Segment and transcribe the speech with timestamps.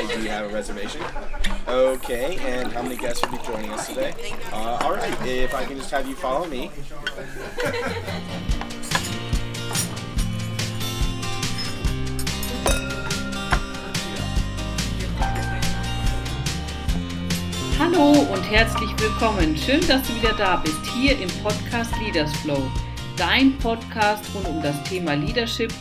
[0.00, 1.02] I do have a reservation.
[1.68, 4.14] Okay, and how many guests will be joining us today?
[4.50, 6.70] Uh, all right, if I can just have you follow me.
[17.78, 19.54] Hallo und herzlich willkommen.
[19.54, 22.62] Schön, dass du wieder da bist, hier im Podcast Leaders Flow.
[23.18, 25.74] Dein Podcast rund um das Thema Leadership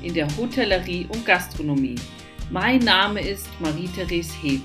[0.00, 1.96] in der Hotellerie und Gastronomie.
[2.50, 4.62] Mein Name ist Marie-Therese Heb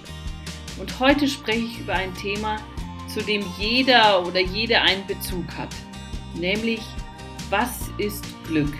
[0.79, 2.57] und heute spreche ich über ein Thema,
[3.07, 5.73] zu dem jeder oder jede einen Bezug hat,
[6.35, 6.81] nämlich
[7.49, 8.71] was ist Glück?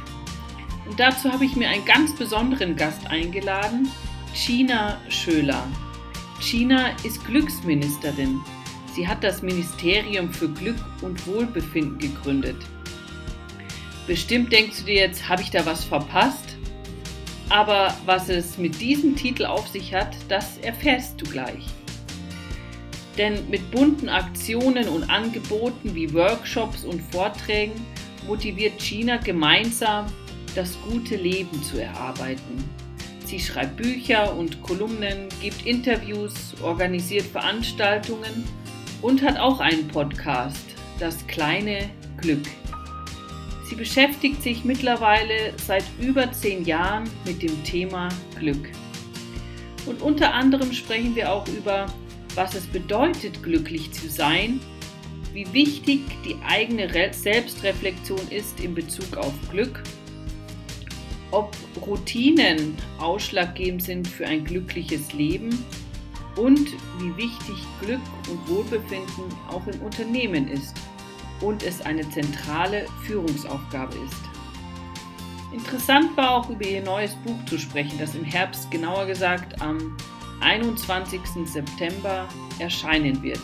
[0.88, 3.90] Und dazu habe ich mir einen ganz besonderen Gast eingeladen,
[4.36, 5.68] China Schöler.
[6.40, 8.40] China ist Glücksministerin.
[8.94, 12.58] Sie hat das Ministerium für Glück und Wohlbefinden gegründet.
[14.06, 16.58] Bestimmt denkst du dir jetzt, habe ich da was verpasst?
[17.52, 21.66] Aber was es mit diesem Titel auf sich hat, das erfährst du gleich.
[23.18, 27.86] Denn mit bunten Aktionen und Angeboten wie Workshops und Vorträgen
[28.26, 30.06] motiviert China gemeinsam,
[30.56, 32.64] das gute Leben zu erarbeiten.
[33.26, 38.46] Sie schreibt Bücher und Kolumnen, gibt Interviews, organisiert Veranstaltungen
[39.02, 40.66] und hat auch einen Podcast,
[41.00, 42.48] Das kleine Glück.
[43.72, 48.70] Sie beschäftigt sich mittlerweile seit über zehn Jahren mit dem Thema Glück.
[49.86, 51.86] Und unter anderem sprechen wir auch über,
[52.36, 54.60] was es bedeutet, glücklich zu sein,
[55.32, 59.82] wie wichtig die eigene Selbstreflexion ist in Bezug auf Glück
[61.32, 61.56] ob
[61.88, 65.50] Routinen ausschlaggebend sind für ein glückliches Leben
[66.36, 70.76] und wie wichtig Glück und Wohlbefinden auch im Unternehmen ist
[71.42, 74.22] und es eine zentrale Führungsaufgabe ist.
[75.54, 79.98] Interessant war auch über ihr neues Buch zu sprechen, das im Herbst, genauer gesagt am
[80.40, 81.20] 21.
[81.46, 82.28] September
[82.60, 83.42] erscheinen wird.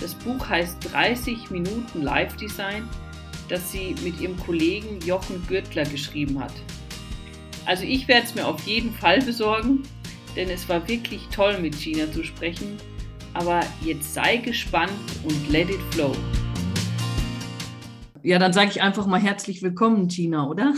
[0.00, 2.88] Das Buch heißt 30 Minuten Live Design,
[3.48, 6.52] das sie mit ihrem Kollegen Jochen Gürtler geschrieben hat.
[7.66, 9.82] Also ich werde es mir auf jeden Fall besorgen,
[10.36, 12.78] denn es war wirklich toll mit Gina zu sprechen.
[13.34, 14.90] Aber jetzt sei gespannt
[15.24, 16.14] und let it flow.
[18.22, 20.74] Ja, dann sage ich einfach mal herzlich willkommen, Gina, oder?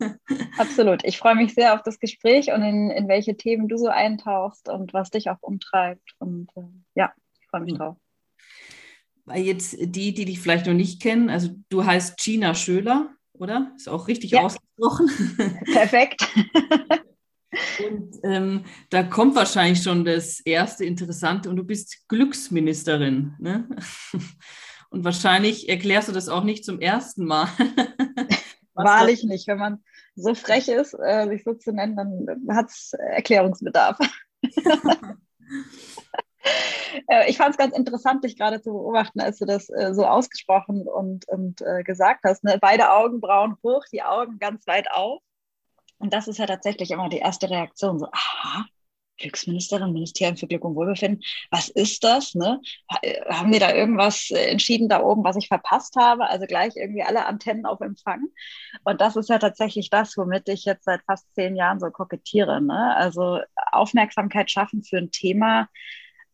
[0.58, 1.04] Absolut.
[1.04, 4.68] Ich freue mich sehr auf das Gespräch und in, in welche Themen du so eintauchst
[4.68, 6.14] und was dich auch umtreibt.
[6.18, 6.62] Und äh,
[6.94, 7.96] ja, ich freue mich drauf.
[9.24, 13.72] Weil jetzt die, die dich vielleicht noch nicht kennen, also du heißt Gina Schöler, oder?
[13.76, 14.42] Ist auch richtig ja.
[14.42, 15.08] ausgesprochen.
[15.72, 16.26] Perfekt.
[17.84, 23.34] Und ähm, da kommt wahrscheinlich schon das erste Interessante und du bist Glücksministerin.
[23.38, 23.68] Ne?
[24.92, 27.48] Und wahrscheinlich erklärst du das auch nicht zum ersten Mal.
[28.74, 29.48] Wahrlich nicht.
[29.48, 29.82] Wenn man
[30.14, 33.98] so frech ist, äh, sich so zu nennen, dann hat es Erklärungsbedarf.
[37.08, 40.04] Äh, ich fand es ganz interessant, dich gerade zu beobachten, als du das äh, so
[40.04, 42.44] ausgesprochen und, und äh, gesagt hast.
[42.44, 42.58] Ne?
[42.60, 45.22] Beide Augenbrauen hoch, die Augen ganz weit auf.
[45.98, 47.98] Und das ist ja tatsächlich immer die erste Reaktion.
[47.98, 48.66] So, aha,
[49.18, 52.34] Glücksministerin, Ministerium für Glück und Wohlbefinden, was ist das?
[52.34, 52.60] Ne?
[53.02, 56.28] Äh, haben wir da irgendwas äh, entschieden da oben, was ich verpasst habe?
[56.28, 58.28] Also gleich irgendwie alle Antennen auf Empfang.
[58.84, 62.60] Und das ist ja tatsächlich das, womit ich jetzt seit fast zehn Jahren so kokettiere.
[62.60, 62.96] Ne?
[62.96, 63.40] Also
[63.72, 65.68] Aufmerksamkeit schaffen für ein Thema,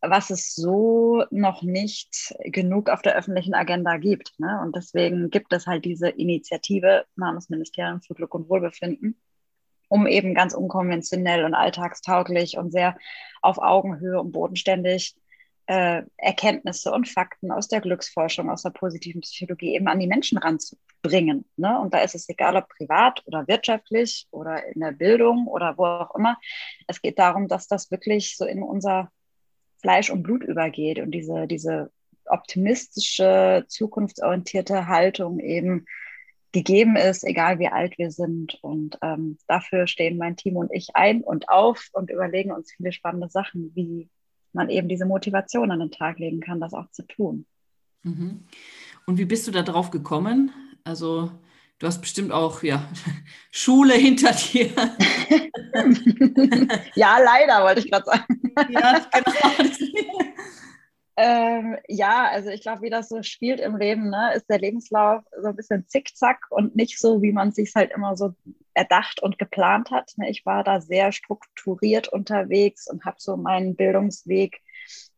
[0.01, 4.39] was es so noch nicht genug auf der öffentlichen Agenda gibt.
[4.39, 4.59] Ne?
[4.63, 9.19] Und deswegen gibt es halt diese Initiative namens Ministerium für Glück und Wohlbefinden,
[9.89, 12.97] um eben ganz unkonventionell und alltagstauglich und sehr
[13.41, 15.15] auf Augenhöhe und bodenständig
[15.65, 20.37] äh, Erkenntnisse und Fakten aus der Glücksforschung, aus der positiven Psychologie eben an die Menschen
[20.39, 21.45] ranzubringen.
[21.57, 21.79] Ne?
[21.79, 25.85] Und da ist es egal, ob privat oder wirtschaftlich oder in der Bildung oder wo
[25.85, 26.37] auch immer.
[26.87, 29.11] Es geht darum, dass das wirklich so in unser
[29.81, 31.91] Fleisch und Blut übergeht und diese, diese
[32.25, 35.85] optimistische, zukunftsorientierte Haltung eben
[36.51, 38.57] gegeben ist, egal wie alt wir sind.
[38.61, 42.91] Und ähm, dafür stehen mein Team und ich ein und auf und überlegen uns viele
[42.91, 44.09] spannende Sachen, wie
[44.53, 47.45] man eben diese Motivation an den Tag legen kann, das auch zu tun.
[48.03, 48.45] Mhm.
[49.05, 50.51] Und wie bist du da drauf gekommen?
[50.83, 51.31] Also
[51.77, 52.89] du hast bestimmt auch ja,
[53.51, 54.69] Schule hinter dir.
[56.95, 58.41] ja, leider, wollte ich gerade sagen.
[58.69, 59.69] ja, genau.
[61.21, 65.21] ähm, ja, also ich glaube, wie das so spielt im Leben, ne, ist der Lebenslauf
[65.41, 68.35] so ein bisschen zickzack und nicht so, wie man sich halt immer so
[68.73, 70.13] erdacht und geplant hat.
[70.15, 70.29] Ne.
[70.29, 74.61] Ich war da sehr strukturiert unterwegs und habe so meinen Bildungsweg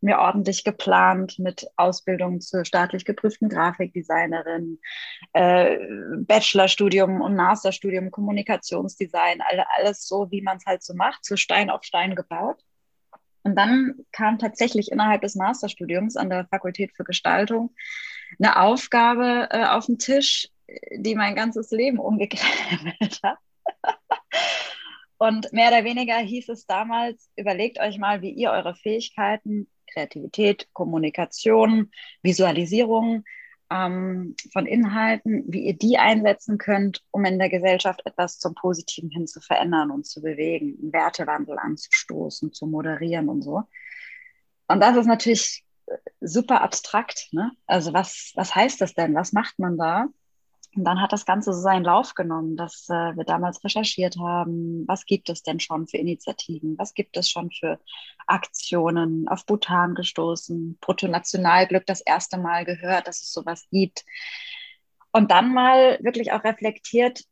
[0.02, 4.80] mir ordentlich geplant mit Ausbildung zur staatlich geprüften Grafikdesignerin,
[5.34, 5.78] äh,
[6.18, 9.44] Bachelorstudium und Masterstudium Kommunikationsdesign,
[9.78, 12.58] alles so, wie man es halt so macht, so Stein auf Stein gebaut.
[13.44, 17.74] Und dann kam tatsächlich innerhalb des Masterstudiums an der Fakultät für Gestaltung
[18.40, 20.48] eine Aufgabe äh, auf den Tisch,
[20.96, 23.38] die mein ganzes Leben umgekrempelt hat.
[25.18, 30.68] Und mehr oder weniger hieß es damals, überlegt euch mal, wie ihr eure Fähigkeiten, Kreativität,
[30.74, 31.92] Kommunikation,
[32.24, 33.24] Visualisierung
[33.72, 39.10] ähm, von Inhalten, wie ihr die einsetzen könnt, um in der Gesellschaft etwas zum Positiven
[39.10, 43.64] hin zu verändern und zu bewegen, einen Wertewandel anzustoßen, zu moderieren und so.
[44.68, 45.64] Und das ist natürlich
[46.20, 47.30] super abstrakt.
[47.32, 47.52] Ne?
[47.66, 49.16] Also was, was heißt das denn?
[49.16, 50.08] Was macht man da?
[50.76, 54.86] Und dann hat das Ganze so seinen Lauf genommen, dass äh, wir damals recherchiert haben,
[54.88, 57.78] was gibt es denn schon für Initiativen, was gibt es schon für
[58.26, 64.06] Aktionen, auf Bhutan gestoßen, Bruttonationalglück das erste Mal gehört, dass es sowas gibt.
[65.12, 67.26] Und dann mal wirklich auch reflektiert,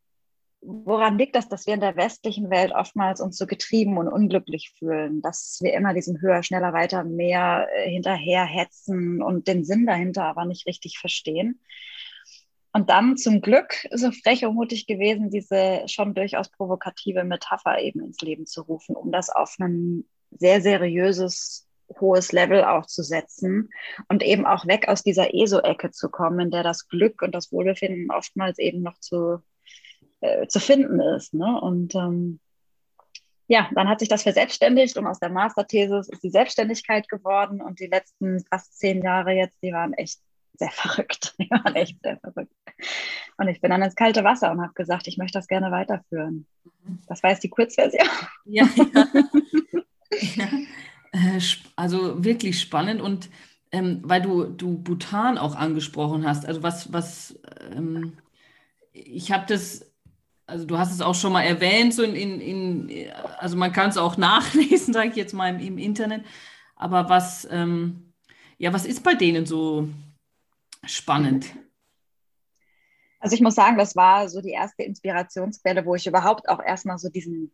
[0.62, 4.74] woran liegt das, dass wir in der westlichen Welt oftmals uns so getrieben und unglücklich
[4.78, 10.26] fühlen, dass wir immer diesem höher, schneller, weiter, mehr äh, hinterherhetzen und den Sinn dahinter
[10.26, 11.62] aber nicht richtig verstehen.
[12.72, 18.02] Und dann zum Glück so frech und mutig gewesen, diese schon durchaus provokative Metapher eben
[18.02, 21.68] ins Leben zu rufen, um das auf ein sehr seriöses,
[22.00, 23.70] hohes Level auch zu setzen
[24.08, 27.52] und eben auch weg aus dieser ESO-Ecke zu kommen, in der das Glück und das
[27.52, 29.42] Wohlbefinden oftmals eben noch zu,
[30.22, 31.34] äh, zu finden ist.
[31.34, 31.60] Ne?
[31.60, 32.40] Und ähm,
[33.48, 37.80] ja, dann hat sich das verselbstständigt und aus der Masterthesis ist die Selbstständigkeit geworden und
[37.80, 40.20] die letzten fast zehn Jahre jetzt, die waren echt
[40.60, 41.34] sehr verrückt.
[41.40, 42.54] Die waren echt sehr verrückt.
[43.38, 46.46] Und ich bin dann ins kalte Wasser und habe gesagt, ich möchte das gerne weiterführen.
[46.84, 47.00] Mhm.
[47.08, 48.08] Das war jetzt die Kurzversion.
[48.46, 49.08] Ja, ja.
[50.36, 50.46] ja.
[51.12, 51.40] Äh,
[51.76, 53.30] also wirklich spannend und
[53.72, 57.40] ähm, weil du, du Bhutan auch angesprochen hast, also was, was
[57.72, 58.18] ähm,
[58.94, 59.92] ich habe das,
[60.48, 62.42] also du hast es auch schon mal erwähnt, so in, in,
[62.90, 66.26] in also man kann es auch nachlesen, sage ich jetzt mal im, im Internet,
[66.76, 68.14] aber was, ähm,
[68.58, 69.88] ja, was ist bei denen so
[70.86, 71.56] spannend?
[73.20, 76.98] Also ich muss sagen, das war so die erste Inspirationsquelle, wo ich überhaupt auch erstmal
[76.98, 77.54] so diesen,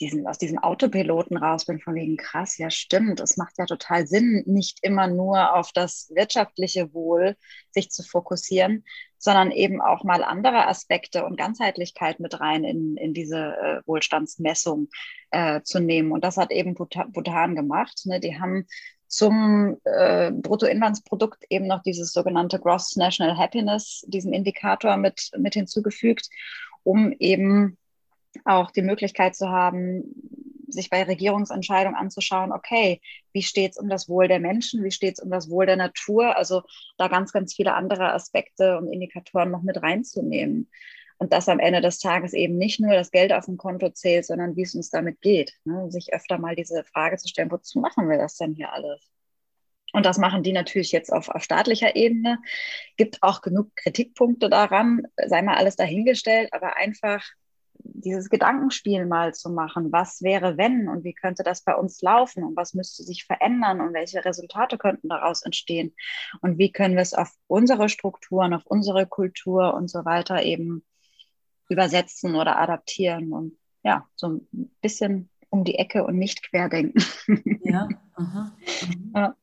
[0.00, 4.06] diesen, aus diesem Autopiloten raus bin, von wegen krass, ja stimmt, es macht ja total
[4.06, 7.36] Sinn, nicht immer nur auf das wirtschaftliche Wohl
[7.70, 8.84] sich zu fokussieren,
[9.18, 14.88] sondern eben auch mal andere Aspekte und Ganzheitlichkeit mit rein in, in diese äh, Wohlstandsmessung
[15.30, 16.12] äh, zu nehmen.
[16.12, 18.02] Und das hat eben Bhutan gemacht.
[18.04, 18.20] Ne?
[18.20, 18.66] Die haben
[19.14, 26.28] zum äh, Bruttoinlandsprodukt eben noch dieses sogenannte Gross National Happiness, diesen Indikator mit, mit hinzugefügt,
[26.82, 27.76] um eben
[28.44, 30.02] auch die Möglichkeit zu haben,
[30.66, 33.00] sich bei Regierungsentscheidungen anzuschauen, okay,
[33.32, 35.76] wie steht es um das Wohl der Menschen, wie steht es um das Wohl der
[35.76, 36.62] Natur, also
[36.98, 40.68] da ganz, ganz viele andere Aspekte und Indikatoren noch mit reinzunehmen.
[41.18, 44.26] Und dass am Ende des Tages eben nicht nur das Geld auf dem Konto zählt,
[44.26, 45.52] sondern wie es uns damit geht.
[45.64, 45.90] Ne?
[45.90, 49.00] Sich öfter mal diese Frage zu stellen, wozu machen wir das denn hier alles?
[49.94, 52.40] Und das machen die natürlich jetzt auf, auf staatlicher Ebene.
[52.96, 57.24] Gibt auch genug Kritikpunkte daran, sei mal alles dahingestellt, aber einfach
[57.78, 59.92] dieses Gedankenspiel mal zu machen.
[59.92, 63.80] Was wäre, wenn und wie könnte das bei uns laufen und was müsste sich verändern
[63.80, 65.94] und welche Resultate könnten daraus entstehen
[66.40, 70.84] und wie können wir es auf unsere Strukturen, auf unsere Kultur und so weiter eben
[71.68, 77.02] übersetzen oder adaptieren und ja, so ein bisschen um die Ecke und nicht querdenken.
[77.64, 78.52] Ja, aha.
[78.86, 79.12] Mhm.
[79.14, 79.36] ja.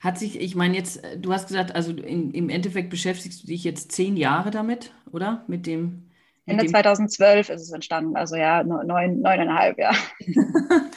[0.00, 3.46] Hat sich, ich meine jetzt, äh, du hast gesagt, also in, im Endeffekt beschäftigst du
[3.46, 5.44] dich jetzt zehn Jahre damit, oder?
[5.46, 6.10] Mit dem.
[6.44, 9.92] Mit Ende dem 2012 ist es entstanden, also ja, neun, neuneinhalb, ja.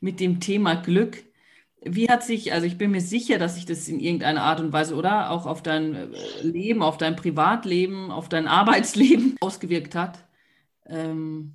[0.00, 1.24] mit dem Thema Glück.
[1.88, 4.72] Wie hat sich, also ich bin mir sicher, dass sich das in irgendeiner Art und
[4.72, 5.30] Weise, oder?
[5.30, 10.18] Auch auf dein äh, Leben, auf dein Privatleben, auf dein Arbeitsleben ausgewirkt hat.
[10.86, 11.54] Ähm,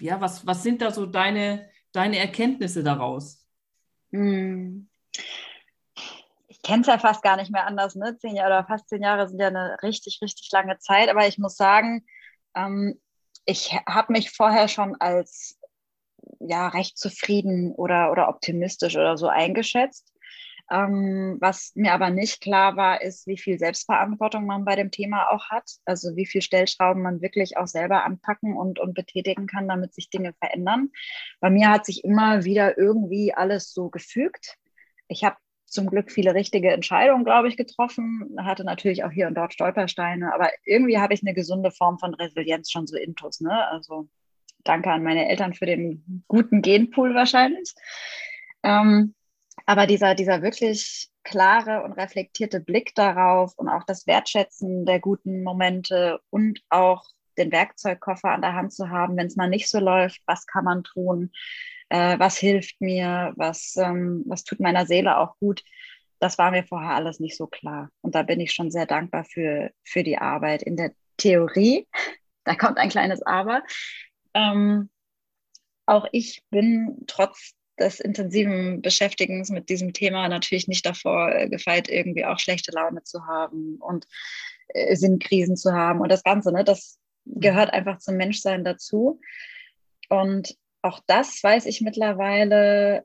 [0.00, 3.46] ja, was, was sind da so deine, deine Erkenntnisse daraus?
[4.12, 4.88] Hm.
[6.48, 7.96] Ich kenne es ja fast gar nicht mehr anders.
[7.96, 8.16] Ne?
[8.18, 11.08] Zehn Jahre oder fast zehn Jahre sind ja eine richtig, richtig lange Zeit.
[11.08, 12.06] Aber ich muss sagen,
[12.54, 13.00] ähm,
[13.44, 15.58] ich habe mich vorher schon als
[16.46, 20.12] ja, recht zufrieden oder, oder optimistisch oder so eingeschätzt.
[20.70, 25.30] Ähm, was mir aber nicht klar war, ist, wie viel Selbstverantwortung man bei dem Thema
[25.30, 25.70] auch hat.
[25.84, 30.08] Also wie viel Stellschrauben man wirklich auch selber anpacken und, und betätigen kann, damit sich
[30.08, 30.90] Dinge verändern.
[31.40, 34.56] Bei mir hat sich immer wieder irgendwie alles so gefügt.
[35.08, 38.36] Ich habe zum Glück viele richtige Entscheidungen, glaube ich, getroffen.
[38.38, 42.14] Hatte natürlich auch hier und dort Stolpersteine, aber irgendwie habe ich eine gesunde Form von
[42.14, 43.40] Resilienz schon so intus.
[43.40, 43.66] Ne?
[43.68, 44.08] Also
[44.64, 47.74] danke an meine Eltern für den guten Genpool wahrscheinlich.
[48.62, 49.14] Ähm,
[49.66, 55.42] aber dieser, dieser wirklich klare und reflektierte Blick darauf und auch das Wertschätzen der guten
[55.42, 57.04] Momente und auch
[57.38, 60.64] den Werkzeugkoffer an der Hand zu haben, wenn es mal nicht so läuft, was kann
[60.64, 61.30] man tun?
[61.92, 65.62] äh, was hilft mir, was, ähm, was tut meiner Seele auch gut.
[66.20, 67.90] Das war mir vorher alles nicht so klar.
[68.00, 70.62] Und da bin ich schon sehr dankbar für, für die Arbeit.
[70.62, 71.86] In der Theorie,
[72.44, 73.62] da kommt ein kleines Aber.
[74.34, 74.90] Ähm,
[75.86, 81.88] auch ich bin trotz des intensiven Beschäftigens mit diesem Thema natürlich nicht davor äh, gefeit,
[81.88, 84.06] irgendwie auch schlechte Laune zu haben und
[84.68, 86.52] äh, Sinnkrisen zu haben und das Ganze.
[86.52, 89.20] Ne, das gehört einfach zum Menschsein dazu.
[90.08, 93.04] Und auch das weiß ich mittlerweile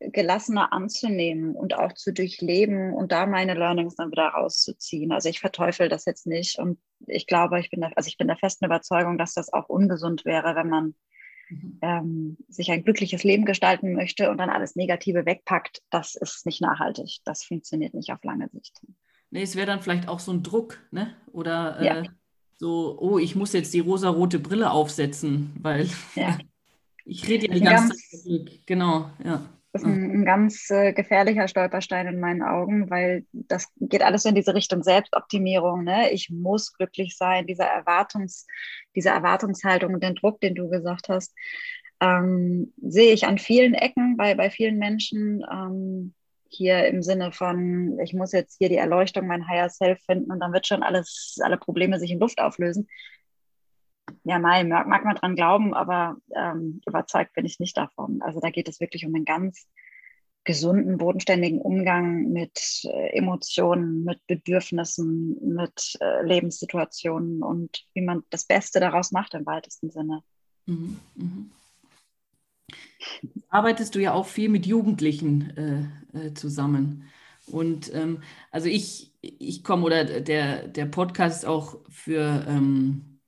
[0.00, 5.12] gelassener anzunehmen und auch zu durchleben und da meine Learnings dann wieder rauszuziehen.
[5.12, 8.26] Also ich verteufel das jetzt nicht und ich glaube, ich bin der, also ich bin
[8.26, 10.94] der festen Überzeugung, dass das auch ungesund wäre, wenn man
[11.50, 11.78] mhm.
[11.82, 15.82] ähm, sich ein glückliches Leben gestalten möchte und dann alles Negative wegpackt.
[15.90, 17.18] Das ist nicht nachhaltig.
[17.24, 18.80] Das funktioniert nicht auf lange Sicht.
[19.30, 21.14] Nee, es wäre dann vielleicht auch so ein Druck, ne?
[21.32, 22.02] Oder äh, ja.
[22.56, 26.38] so, oh, ich muss jetzt die rosarote Brille aufsetzen, weil ja.
[27.04, 28.66] ich rede ja die ganze Zeit.
[28.66, 29.59] Genau, ja.
[29.72, 34.24] Das ist ein, ein ganz äh, gefährlicher Stolperstein in meinen Augen, weil das geht alles
[34.24, 35.84] in diese Richtung Selbstoptimierung.
[35.84, 36.10] Ne?
[36.10, 38.46] Ich muss glücklich sein, diese, Erwartungs,
[38.96, 41.34] diese Erwartungshaltung und den Druck, den du gesagt hast,
[42.00, 45.44] ähm, sehe ich an vielen Ecken bei, bei vielen Menschen.
[45.50, 46.14] Ähm,
[46.52, 50.40] hier im Sinne von, ich muss jetzt hier die Erleuchtung, mein Higher Self finden und
[50.40, 52.88] dann wird schon alles, alle Probleme sich in Luft auflösen
[54.24, 58.22] ja, nein, mag, mag man dran glauben, aber ähm, überzeugt bin ich nicht davon.
[58.22, 59.66] Also da geht es wirklich um einen ganz
[60.44, 68.44] gesunden, bodenständigen Umgang mit äh, Emotionen, mit Bedürfnissen, mit äh, Lebenssituationen und wie man das
[68.44, 70.22] Beste daraus macht im weitesten Sinne.
[70.66, 71.50] Mhm, mhm.
[73.48, 77.08] Arbeitest du ja auch viel mit Jugendlichen äh, äh zusammen.
[77.46, 83.19] Und ähm, also ich, ich komme oder der, der Podcast auch für ähm,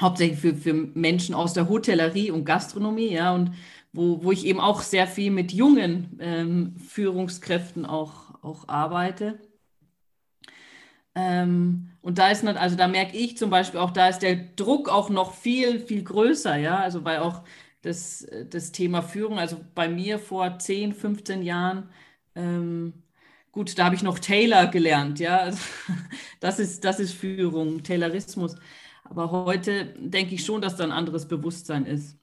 [0.00, 3.52] hauptsächlich für, für Menschen aus der Hotellerie und Gastronomie, ja, und
[3.92, 9.38] wo, wo ich eben auch sehr viel mit jungen ähm, Führungskräften auch, auch arbeite.
[11.14, 14.88] Ähm, und da ist, also da merke ich zum Beispiel auch, da ist der Druck
[14.88, 17.42] auch noch viel, viel größer, ja, also weil auch
[17.82, 21.90] das, das Thema Führung, also bei mir vor 10, 15 Jahren,
[22.36, 23.02] ähm,
[23.52, 25.50] gut, da habe ich noch Taylor gelernt, ja,
[26.40, 28.56] das ist, das ist Führung, Taylorismus.
[29.10, 32.16] Aber heute denke ich schon, dass da ein anderes Bewusstsein ist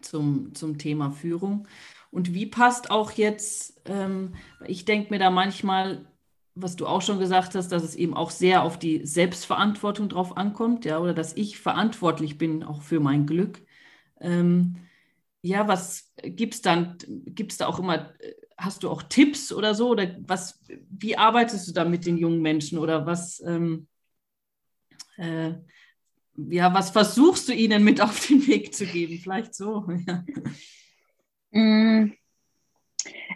[0.00, 1.68] zum, zum Thema Führung.
[2.10, 4.34] Und wie passt auch jetzt, ähm,
[4.66, 6.06] ich denke mir da manchmal,
[6.54, 10.38] was du auch schon gesagt hast, dass es eben auch sehr auf die Selbstverantwortung drauf
[10.38, 13.60] ankommt, ja, oder dass ich verantwortlich bin auch für mein Glück.
[14.20, 14.76] Ähm,
[15.42, 16.96] ja, was gibt es dann?
[17.26, 18.14] Gibt es da auch immer,
[18.56, 19.90] hast du auch Tipps oder so?
[19.90, 22.78] Oder was, wie arbeitest du da mit den jungen Menschen?
[22.78, 23.86] Oder was, ähm,
[25.18, 25.52] äh,
[26.36, 29.18] ja, was versuchst du ihnen mit auf den Weg zu geben?
[29.18, 29.86] Vielleicht so.
[30.06, 30.24] Ja.
[31.52, 32.12] Mm.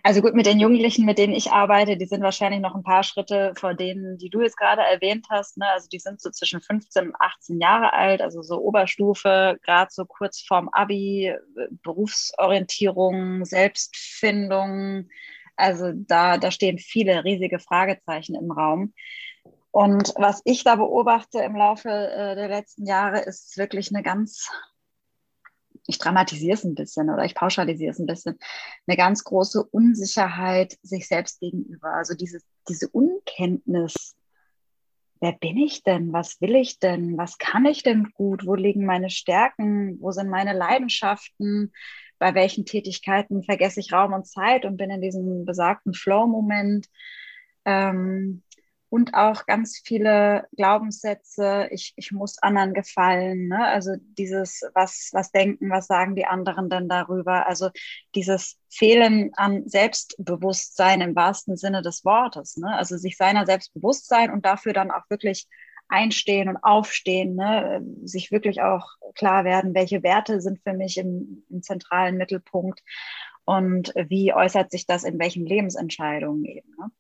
[0.03, 3.03] Also gut, mit den Jugendlichen, mit denen ich arbeite, die sind wahrscheinlich noch ein paar
[3.03, 5.57] Schritte vor denen, die du jetzt gerade erwähnt hast.
[5.57, 5.67] Ne?
[5.71, 10.05] Also die sind so zwischen 15 und 18 Jahre alt, also so Oberstufe, gerade so
[10.05, 11.35] kurz vorm Abi,
[11.83, 15.09] Berufsorientierung, Selbstfindung.
[15.57, 18.93] Also da, da stehen viele riesige Fragezeichen im Raum.
[19.75, 24.49] Und was ich da beobachte im Laufe äh, der letzten Jahre, ist wirklich eine ganz,
[25.89, 28.39] ich dramatisiere es ein bisschen oder ich pauschalisiere es ein bisschen,
[28.87, 31.89] eine ganz große Unsicherheit sich selbst gegenüber.
[31.93, 32.39] Also diese,
[32.69, 34.15] diese Unkenntnis.
[35.21, 36.13] Wer bin ich denn?
[36.13, 37.19] Was will ich denn?
[37.19, 38.47] Was kann ich denn gut?
[38.47, 40.01] Wo liegen meine Stärken?
[40.01, 41.73] Wo sind meine Leidenschaften?
[42.21, 46.87] Bei welchen Tätigkeiten vergesse ich Raum und Zeit und bin in diesem besagten Flow-Moment?
[47.65, 48.45] Ähm,
[48.95, 53.49] und auch ganz viele Glaubenssätze, ich, ich muss anderen gefallen.
[53.49, 53.67] Ne?
[53.67, 57.49] Also dieses, was, was denken, was sagen die anderen denn darüber?
[57.49, 57.71] Also
[58.15, 62.57] dieses Fehlen an Selbstbewusstsein im wahrsten Sinne des Wortes.
[62.57, 62.73] Ne?
[62.73, 65.49] Also sich seiner Selbstbewusstsein und dafür dann auch wirklich
[65.89, 67.85] einstehen und aufstehen, ne?
[68.05, 68.87] sich wirklich auch
[69.17, 72.81] klar werden, welche Werte sind für mich im, im zentralen Mittelpunkt
[73.45, 76.71] und wie äußert sich das in welchen Lebensentscheidungen eben.
[76.79, 76.93] Ne?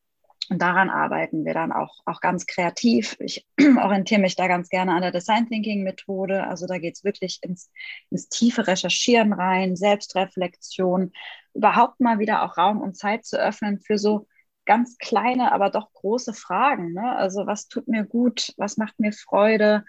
[0.51, 3.17] Und daran arbeiten wir dann auch, auch ganz kreativ.
[3.21, 6.47] Ich orientiere mich da ganz gerne an der Design Thinking Methode.
[6.47, 7.71] Also da geht es wirklich ins,
[8.11, 11.13] ins tiefe Recherchieren rein, Selbstreflexion,
[11.55, 14.27] überhaupt mal wieder auch Raum und Zeit zu öffnen für so
[14.67, 16.93] ganz kleine, aber doch große Fragen.
[16.93, 17.17] Ne?
[17.17, 19.85] Also was tut mir gut, was macht mir Freude,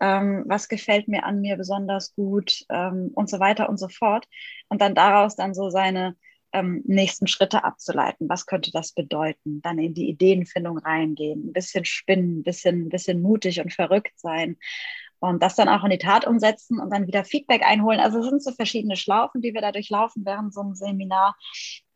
[0.00, 4.26] ähm, was gefällt mir an mir besonders gut ähm, und so weiter und so fort.
[4.68, 6.16] Und dann daraus dann so seine
[6.54, 8.28] ähm, nächsten Schritte abzuleiten.
[8.28, 9.60] Was könnte das bedeuten?
[9.62, 14.18] Dann in die Ideenfindung reingehen, ein bisschen spinnen, ein bisschen, ein bisschen mutig und verrückt
[14.18, 14.56] sein.
[15.20, 18.00] und das dann auch in die Tat umsetzen und dann wieder Feedback einholen.
[18.00, 21.36] Also es sind so verschiedene Schlaufen, die wir da durchlaufen während so einem Seminar.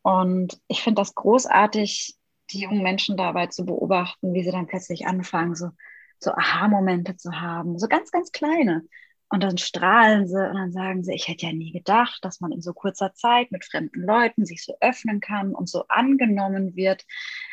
[0.02, 2.16] Und ich finde das großartig,
[2.50, 5.70] die jungen Menschen dabei zu beobachten, wie sie dann plötzlich anfangen, so,
[6.18, 8.84] so Aha-Momente zu haben, so ganz, ganz kleine.
[9.30, 12.50] Und dann strahlen sie und dann sagen sie, ich hätte ja nie gedacht, dass man
[12.50, 17.04] in so kurzer Zeit mit fremden Leuten sich so öffnen kann und so angenommen wird.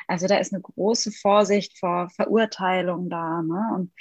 [0.08, 3.42] Also da ist eine große Vorsicht vor Verurteilung da.
[3.42, 3.72] Ne?
[3.76, 3.92] Und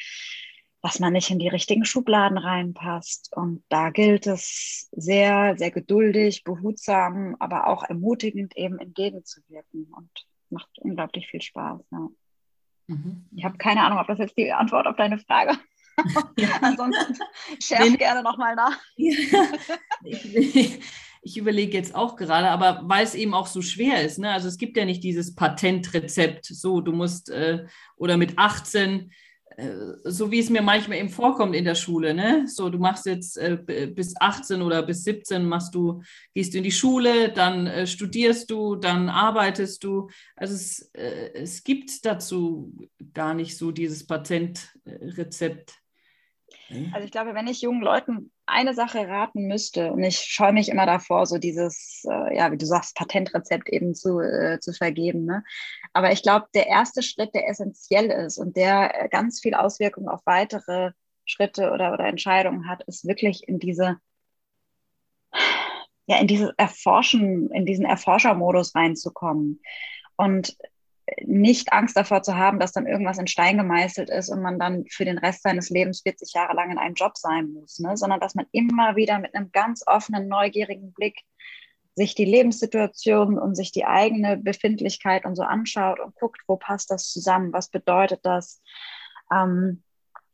[0.82, 3.34] dass man nicht in die richtigen Schubladen reinpasst.
[3.34, 10.10] Und da gilt es sehr, sehr geduldig, behutsam, aber auch ermutigend eben entgegenzuwirken und
[10.50, 11.80] macht unglaublich viel Spaß.
[11.90, 12.08] Ja.
[12.88, 13.24] Mhm.
[13.34, 15.73] Ich habe keine Ahnung, ob das jetzt die Antwort auf deine Frage ist.
[16.36, 16.48] Ja.
[16.60, 17.16] Ansonsten
[17.62, 18.78] schärf Den, gerne nochmal nach.
[18.96, 19.32] ich,
[21.22, 24.18] ich überlege jetzt auch gerade, aber weil es eben auch so schwer ist.
[24.18, 24.30] Ne?
[24.30, 29.10] Also es gibt ja nicht dieses Patentrezept, so du musst äh, oder mit 18
[29.56, 29.70] äh,
[30.04, 32.46] so wie es mir manchmal eben vorkommt in der Schule, ne?
[32.48, 33.56] So, du machst jetzt äh,
[33.94, 36.02] bis 18 oder bis 17 machst du,
[36.34, 40.08] gehst du in die Schule, dann äh, studierst du, dann arbeitest du.
[40.36, 42.76] Also es, äh, es gibt dazu
[43.12, 45.74] gar nicht so dieses Patentrezept.
[46.92, 50.68] Also ich glaube, wenn ich jungen Leuten eine Sache raten müsste, und ich scheue mich
[50.68, 55.24] immer davor, so dieses, äh, ja, wie du sagst, Patentrezept eben zu, äh, zu vergeben.
[55.24, 55.44] Ne?
[55.92, 60.08] Aber ich glaube, der erste Schritt, der essentiell ist und der äh, ganz viel Auswirkungen
[60.08, 60.92] auf weitere
[61.26, 63.98] Schritte oder, oder Entscheidungen hat, ist wirklich in diese,
[66.06, 69.60] ja, in dieses Erforschen, in diesen Erforschermodus reinzukommen.
[70.16, 70.56] Und
[71.24, 74.84] nicht Angst davor zu haben, dass dann irgendwas in Stein gemeißelt ist und man dann
[74.88, 77.96] für den Rest seines Lebens 40 Jahre lang in einem Job sein muss, ne?
[77.96, 81.20] sondern dass man immer wieder mit einem ganz offenen, neugierigen Blick
[81.94, 86.90] sich die Lebenssituation und sich die eigene Befindlichkeit und so anschaut und guckt, wo passt
[86.90, 88.60] das zusammen, was bedeutet das.
[89.32, 89.82] Ähm,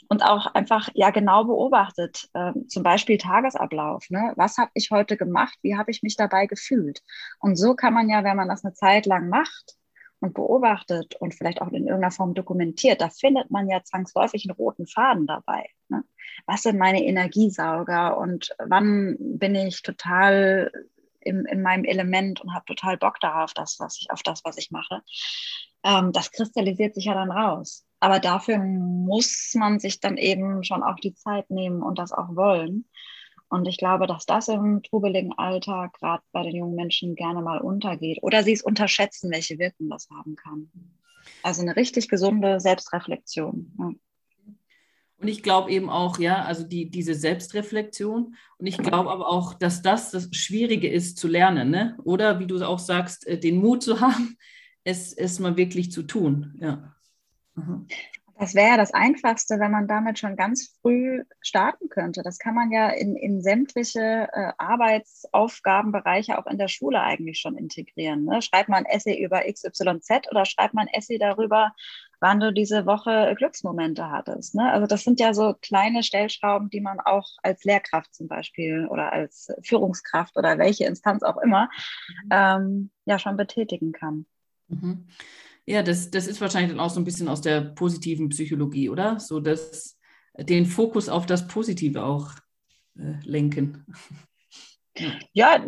[0.09, 4.11] und auch einfach ja genau beobachtet, äh, zum Beispiel Tagesablauf.
[4.11, 4.33] Ne?
[4.37, 5.57] Was habe ich heute gemacht?
[5.63, 7.03] Wie habe ich mich dabei gefühlt?
[7.39, 9.77] Und so kann man ja, wenn man das eine Zeit lang macht,
[10.21, 14.57] und beobachtet und vielleicht auch in irgendeiner Form dokumentiert, da findet man ja zwangsläufig einen
[14.57, 15.71] roten Faden dabei.
[15.89, 16.05] Ne?
[16.47, 20.71] Was sind meine Energiesauger und wann bin ich total
[21.21, 24.59] im, in meinem Element und habe total Bock darauf, das, was ich, auf das, was
[24.59, 25.03] ich mache.
[25.85, 27.87] Ähm, das kristallisiert sich ja dann raus.
[28.01, 32.35] Aber dafür muss man sich dann eben schon auch die Zeit nehmen und das auch
[32.35, 32.87] wollen.
[33.51, 37.59] Und ich glaube, dass das im trubeligen Alltag gerade bei den jungen Menschen gerne mal
[37.59, 40.71] untergeht oder sie es unterschätzen, welche Wirkung das haben kann.
[41.43, 43.73] Also eine richtig gesunde Selbstreflexion.
[43.79, 43.91] Ja.
[45.19, 48.37] Und ich glaube eben auch, ja, also die, diese Selbstreflexion.
[48.57, 51.99] Und ich glaube aber auch, dass das das Schwierige ist zu lernen, ne?
[52.05, 54.37] Oder wie du auch sagst, äh, den Mut zu haben,
[54.85, 56.57] es, es mal wirklich zu tun.
[56.61, 56.95] Ja.
[57.55, 57.87] Mhm.
[58.41, 62.23] Das wäre ja das Einfachste, wenn man damit schon ganz früh starten könnte.
[62.23, 67.59] Das kann man ja in, in sämtliche äh, Arbeitsaufgabenbereiche auch in der Schule eigentlich schon
[67.59, 68.25] integrieren.
[68.25, 68.41] Ne?
[68.41, 71.75] Schreibt man ein Essay über XYZ oder schreibt man ein Essay darüber,
[72.21, 74.55] wann du diese Woche Glücksmomente hattest.
[74.55, 74.73] Ne?
[74.73, 79.13] Also das sind ja so kleine Stellschrauben, die man auch als Lehrkraft zum Beispiel oder
[79.13, 81.69] als Führungskraft oder welche Instanz auch immer
[82.25, 82.31] mhm.
[82.31, 84.25] ähm, ja schon betätigen kann.
[84.69, 85.09] Mhm.
[85.67, 89.21] Ja, das, das ist wahrscheinlich dann auch so ein bisschen aus der positiven Psychologie, oder?
[89.21, 89.99] So dass
[90.39, 92.33] den Fokus auf das Positive auch
[92.99, 93.85] äh, lenken.
[95.33, 95.65] ja.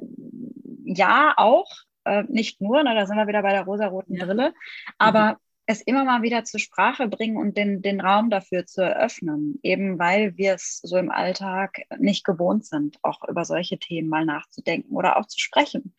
[0.85, 1.71] ja, auch.
[2.05, 4.25] Äh, nicht nur, ne, da sind wir wieder bei der rosaroten ja.
[4.25, 4.55] Brille,
[4.99, 5.37] aber mhm.
[5.67, 10.01] es immer mal wieder zur Sprache bringen und den, den Raum dafür zu eröffnen, eben
[10.01, 14.97] weil wir es so im Alltag nicht gewohnt sind, auch über solche Themen mal nachzudenken
[14.97, 15.95] oder auch zu sprechen.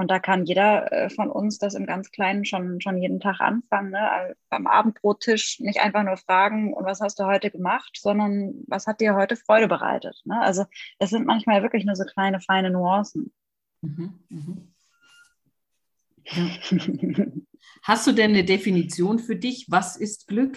[0.00, 3.40] Und da kann jeder äh, von uns das im ganz Kleinen schon, schon jeden Tag
[3.40, 3.90] anfangen.
[3.90, 4.34] Ne?
[4.48, 9.02] Beim Abendbrottisch nicht einfach nur fragen, und was hast du heute gemacht, sondern was hat
[9.02, 10.18] dir heute Freude bereitet.
[10.24, 10.40] Ne?
[10.40, 10.64] Also
[10.98, 13.30] es sind manchmal wirklich nur so kleine, feine Nuancen.
[13.82, 14.74] Mhm, mhm.
[16.24, 16.46] Ja.
[17.82, 19.66] Hast du denn eine Definition für dich?
[19.68, 20.56] Was ist Glück?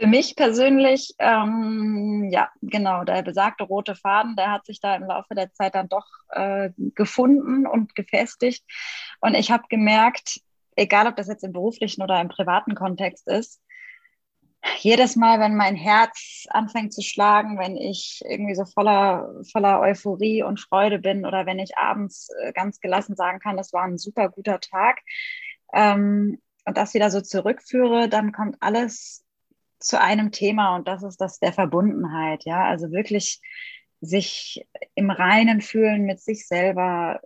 [0.00, 5.02] Für mich persönlich, ähm, ja, genau, der besagte rote Faden, der hat sich da im
[5.04, 8.64] Laufe der Zeit dann doch äh, gefunden und gefestigt.
[9.20, 10.40] Und ich habe gemerkt,
[10.76, 13.60] egal ob das jetzt im beruflichen oder im privaten Kontext ist,
[14.78, 20.44] jedes Mal, wenn mein Herz anfängt zu schlagen, wenn ich irgendwie so voller, voller Euphorie
[20.44, 23.98] und Freude bin oder wenn ich abends äh, ganz gelassen sagen kann, das war ein
[23.98, 25.00] super guter Tag
[25.72, 29.24] ähm, und das wieder so zurückführe, dann kommt alles
[29.78, 33.40] zu einem Thema und das ist das der Verbundenheit, ja, also wirklich
[34.00, 34.64] sich
[34.94, 37.20] im Reinen fühlen mit sich selber,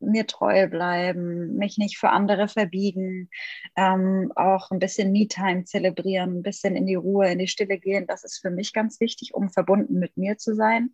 [0.00, 3.30] mir treu bleiben, mich nicht für andere verbiegen,
[3.76, 8.06] ähm, auch ein bisschen Me-Time zelebrieren, ein bisschen in die Ruhe, in die Stille gehen.
[8.06, 10.90] Das ist für mich ganz wichtig, um verbunden mit mir zu sein.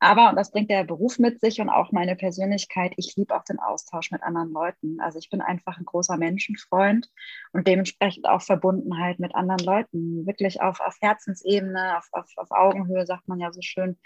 [0.00, 3.44] Aber, und das bringt der Beruf mit sich und auch meine Persönlichkeit, ich liebe auch
[3.44, 5.00] den Austausch mit anderen Leuten.
[5.00, 7.10] Also ich bin einfach ein großer Menschenfreund
[7.52, 13.06] und dementsprechend auch Verbundenheit mit anderen Leuten, wirklich auf, auf Herzensebene, auf, auf, auf Augenhöhe,
[13.06, 13.98] sagt man ja so schön.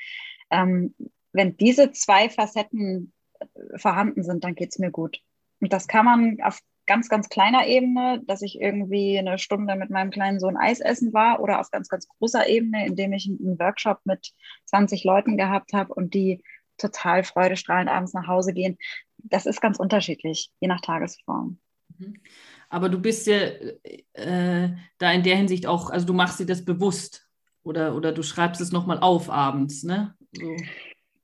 [0.51, 0.95] Ähm,
[1.33, 3.13] wenn diese zwei Facetten
[3.77, 5.21] vorhanden sind, dann geht es mir gut.
[5.61, 6.61] Und das kann man auf
[6.93, 11.15] ganz, ganz kleiner Ebene, dass ich irgendwie eine Stunde mit meinem kleinen Sohn Eis essen
[11.15, 14.33] war oder auf ganz, ganz großer Ebene, indem ich einen Workshop mit
[14.67, 16.43] 20 Leuten gehabt habe und die
[16.77, 18.77] total freudestrahlend abends nach Hause gehen.
[19.17, 21.59] Das ist ganz unterschiedlich, je nach Tagesform.
[21.97, 22.17] Mhm.
[22.69, 23.39] Aber du bist ja
[24.13, 27.27] äh, da in der Hinsicht auch, also du machst dir das bewusst
[27.63, 30.15] oder, oder du schreibst es nochmal auf abends, ne?
[30.33, 30.57] So.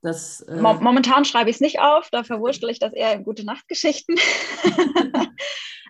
[0.01, 3.45] Das, äh Momentan schreibe ich es nicht auf, da verwurschtel ich das eher in gute
[3.45, 4.15] Nachtgeschichten.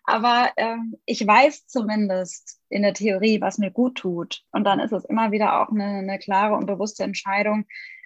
[0.09, 4.41] Aber ähm, ich weiß zumindest in der Theorie, was mir gut tut.
[4.51, 7.65] Und dann ist es immer wieder auch eine, eine klare und bewusste Entscheidung,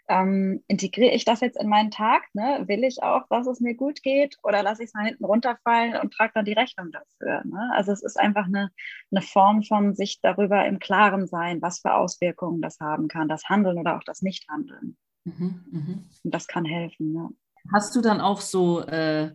[0.10, 2.24] ähm, integriere ich das jetzt in meinen Tag?
[2.34, 2.66] Ne?
[2.68, 4.38] Will ich auch, dass es mir gut geht?
[4.44, 7.42] Oder lasse ich es mal hinten runterfallen und trage dann die Rechnung dafür?
[7.46, 7.72] Ne?
[7.74, 8.70] Also es ist einfach eine,
[9.12, 13.48] eine Form von sich darüber im Klaren sein, was für Auswirkungen das haben kann, das
[13.48, 14.98] Handeln oder auch das Nichthandeln.
[15.24, 15.98] Mhm, mh.
[16.26, 17.16] Und das kann helfen.
[17.16, 17.30] Ja.
[17.72, 19.32] Hast du dann auch so äh,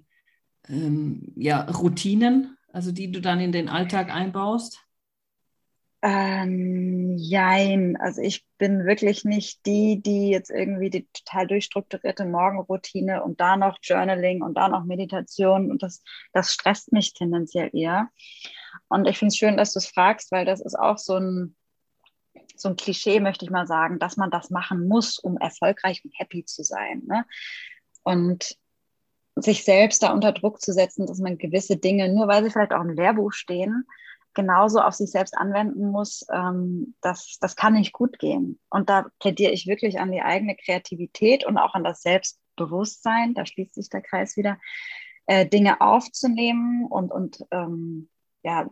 [0.69, 4.85] ähm, ja, Routinen, also die du dann in den Alltag einbaust?
[6.01, 13.25] Ähm, jein, also ich bin wirklich nicht die, die jetzt irgendwie die total durchstrukturierte Morgenroutine
[13.25, 18.11] und da noch Journaling und da noch Meditation und das, das stresst mich tendenziell eher.
[18.87, 21.57] Und ich finde es schön, dass du es fragst, weil das ist auch so ein,
[22.55, 26.17] so ein Klischee, möchte ich mal sagen, dass man das machen muss, um erfolgreich und
[26.17, 27.03] happy zu sein.
[27.07, 27.25] Ne?
[28.05, 28.57] Und
[29.43, 32.73] sich selbst da unter Druck zu setzen, dass man gewisse Dinge, nur weil sie vielleicht
[32.73, 33.87] auch im Lehrbuch stehen,
[34.35, 38.59] genauso auf sich selbst anwenden muss, ähm, das, das kann nicht gut gehen.
[38.71, 43.47] Und da plädiere ich wirklich an die eigene Kreativität und auch an das Selbstbewusstsein, da
[43.47, 44.59] schließt sich der Kreis wieder,
[45.27, 48.09] äh, Dinge aufzunehmen und, und ähm,
[48.43, 48.69] ja,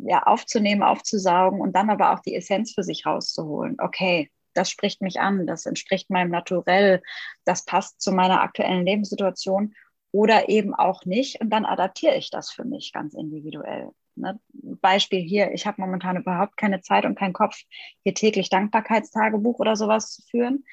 [0.00, 3.76] ja, aufzunehmen, aufzusaugen und dann aber auch die Essenz für sich rauszuholen.
[3.80, 7.02] Okay, das spricht mich an, das entspricht meinem Naturell,
[7.44, 9.74] das passt zu meiner aktuellen Lebenssituation
[10.12, 11.40] oder eben auch nicht.
[11.40, 13.90] Und dann adaptiere ich das für mich ganz individuell.
[14.16, 14.38] Ne?
[14.52, 17.56] Beispiel hier, ich habe momentan überhaupt keine Zeit und keinen Kopf,
[18.02, 20.64] hier täglich Dankbarkeitstagebuch oder sowas zu führen.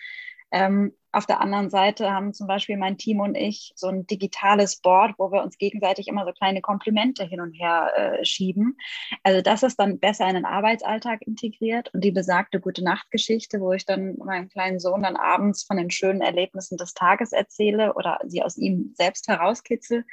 [0.52, 4.82] Ähm, auf der anderen Seite haben zum Beispiel mein Team und ich so ein digitales
[4.82, 8.78] Board, wo wir uns gegenseitig immer so kleine Komplimente hin und her äh, schieben.
[9.24, 13.72] Also das ist dann besser in den Arbeitsalltag integriert und die besagte gute Nachtgeschichte, wo
[13.72, 18.20] ich dann meinem kleinen Sohn dann abends von den schönen Erlebnissen des Tages erzähle oder
[18.26, 20.04] sie aus ihm selbst herauskitzel.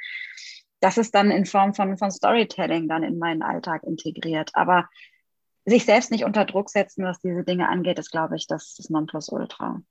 [0.79, 4.51] Das ist dann in Form von, von Storytelling dann in meinen Alltag integriert.
[4.53, 4.87] Aber
[5.65, 8.89] sich selbst nicht unter Druck setzen, was diese Dinge angeht, ist, glaube ich, das, das
[8.89, 9.81] Nonplusultra.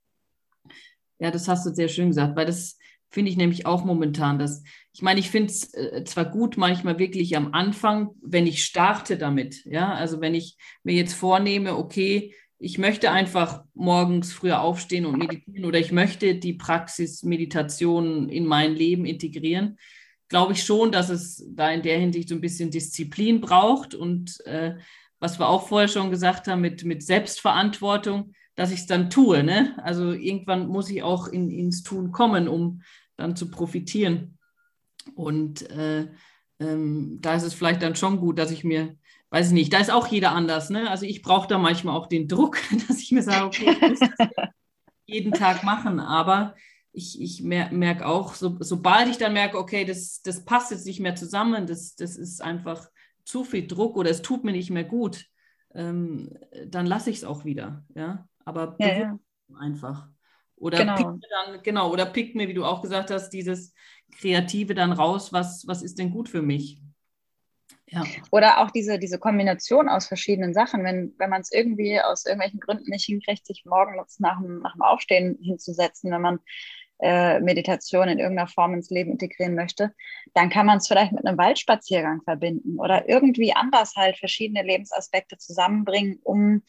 [1.22, 4.64] Ja, das hast du sehr schön gesagt, weil das finde ich nämlich auch momentan, dass
[4.92, 9.16] ich meine, ich finde es äh, zwar gut, manchmal wirklich am Anfang, wenn ich starte
[9.16, 15.06] damit, ja, also wenn ich mir jetzt vornehme, okay, ich möchte einfach morgens früher aufstehen
[15.06, 19.78] und meditieren oder ich möchte die Praxis Meditation in mein Leben integrieren,
[20.28, 24.44] glaube ich schon, dass es da in der Hinsicht so ein bisschen Disziplin braucht und
[24.46, 24.74] äh,
[25.20, 29.42] was wir auch vorher schon gesagt haben mit, mit Selbstverantwortung, dass ich es dann tue.
[29.42, 29.78] Ne?
[29.82, 32.82] Also irgendwann muss ich auch in, ins Tun kommen, um
[33.16, 34.38] dann zu profitieren.
[35.14, 36.08] Und äh,
[36.60, 38.96] ähm, da ist es vielleicht dann schon gut, dass ich mir,
[39.30, 40.70] weiß ich nicht, da ist auch jeder anders.
[40.70, 40.88] Ne?
[40.90, 44.00] Also ich brauche da manchmal auch den Druck, dass ich mir sage, okay, ich muss
[44.00, 44.10] das
[45.06, 46.00] jeden Tag machen.
[46.00, 46.54] Aber
[46.92, 50.86] ich, ich mer merke auch, so, sobald ich dann merke, okay, das, das passt jetzt
[50.86, 52.88] nicht mehr zusammen, das, das ist einfach
[53.24, 55.26] zu viel Druck oder es tut mir nicht mehr gut,
[55.74, 56.30] ähm,
[56.66, 57.84] dann lasse ich es auch wieder.
[57.94, 58.28] Ja?
[58.44, 59.18] Aber ja, ja.
[59.58, 60.08] einfach.
[60.56, 60.96] Oder genau.
[60.96, 63.74] pick mir dann, genau, oder pick mir, wie du auch gesagt hast, dieses
[64.16, 66.80] Kreative dann raus, was, was ist denn gut für mich?
[67.86, 68.04] Ja.
[68.30, 72.60] Oder auch diese, diese Kombination aus verschiedenen Sachen, wenn, wenn man es irgendwie aus irgendwelchen
[72.60, 76.38] Gründen nicht hinkriegt, sich morgens nach dem, nach dem Aufstehen hinzusetzen, wenn man
[77.00, 79.92] äh, Meditation in irgendeiner Form ins Leben integrieren möchte,
[80.32, 85.36] dann kann man es vielleicht mit einem Waldspaziergang verbinden oder irgendwie anders halt verschiedene Lebensaspekte
[85.36, 86.62] zusammenbringen, um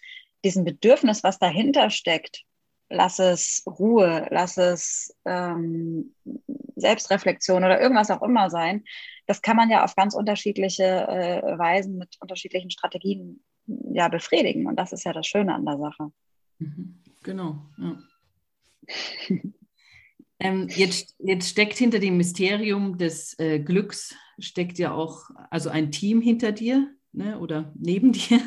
[0.43, 2.43] diesem Bedürfnis, was dahinter steckt,
[2.89, 6.13] lass es Ruhe, lass es ähm,
[6.75, 8.83] Selbstreflexion oder irgendwas auch immer sein,
[9.25, 14.67] das kann man ja auf ganz unterschiedliche äh, Weisen mit unterschiedlichen Strategien ja befriedigen.
[14.67, 16.11] Und das ist ja das Schöne an der Sache.
[16.59, 17.01] Mhm.
[17.23, 17.65] Genau.
[17.77, 17.97] Ja.
[20.39, 25.89] Ähm, jetzt, jetzt steckt hinter dem Mysterium des äh, Glücks, steckt ja auch also ein
[25.89, 28.41] Team hinter dir ne, oder neben dir.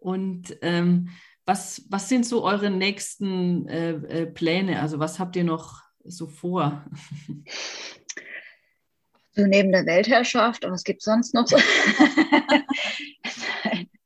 [0.00, 1.10] Und ähm,
[1.44, 4.80] was, was sind so eure nächsten äh, äh, Pläne?
[4.80, 6.84] Also was habt ihr noch so vor?
[9.32, 11.46] So neben der Weltherrschaft und was gibt es sonst noch?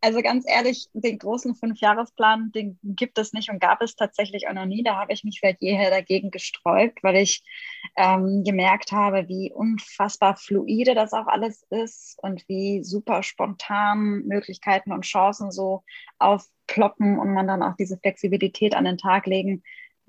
[0.00, 4.52] Also ganz ehrlich, den großen Fünfjahresplan, den gibt es nicht und gab es tatsächlich auch
[4.52, 4.82] noch nie.
[4.82, 7.42] Da habe ich mich seit jeher dagegen gesträubt, weil ich
[7.96, 14.92] ähm, gemerkt habe, wie unfassbar fluide das auch alles ist und wie super spontan Möglichkeiten
[14.92, 15.82] und Chancen so
[16.18, 19.62] aufploppen und man dann auch diese Flexibilität an den Tag legen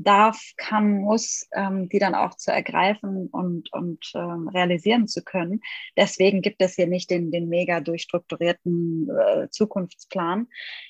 [0.03, 5.61] darf, kann, muss, ähm, die dann auch zu ergreifen und, und ähm, realisieren zu können.
[5.97, 10.47] Deswegen gibt es hier nicht den, den mega durchstrukturierten äh, Zukunftsplan.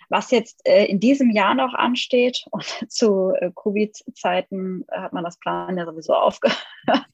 [0.10, 5.39] Was jetzt äh, in diesem Jahr noch ansteht und zu äh, Covid-Zeiten hat man das
[5.39, 6.65] Plan ja sowieso aufgehört.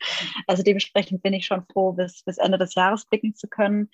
[0.48, 3.90] also dementsprechend bin ich schon froh, bis, bis Ende des Jahres blicken zu können.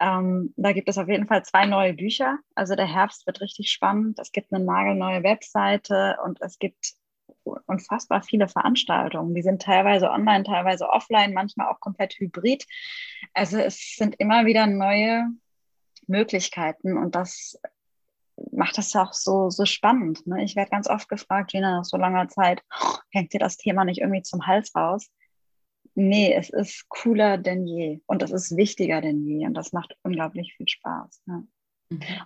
[0.00, 2.38] Ähm, da gibt es auf jeden Fall zwei neue Bücher.
[2.54, 4.18] Also der Herbst wird richtig spannend.
[4.18, 6.94] Es gibt eine nagelneue Webseite und es gibt
[7.66, 9.34] unfassbar viele Veranstaltungen.
[9.34, 12.66] Die sind teilweise online, teilweise offline, manchmal auch komplett hybrid.
[13.34, 15.28] Also es sind immer wieder neue
[16.06, 17.58] Möglichkeiten und das
[18.52, 20.26] macht das auch so, so spannend.
[20.26, 20.44] Ne?
[20.44, 22.62] Ich werde ganz oft gefragt, Gina, nach so langer Zeit,
[23.10, 25.10] hängt dir das Thema nicht irgendwie zum Hals raus?
[25.94, 29.96] Nee, es ist cooler denn je und es ist wichtiger denn je und das macht
[30.02, 31.22] unglaublich viel Spaß.
[31.26, 31.48] Ne?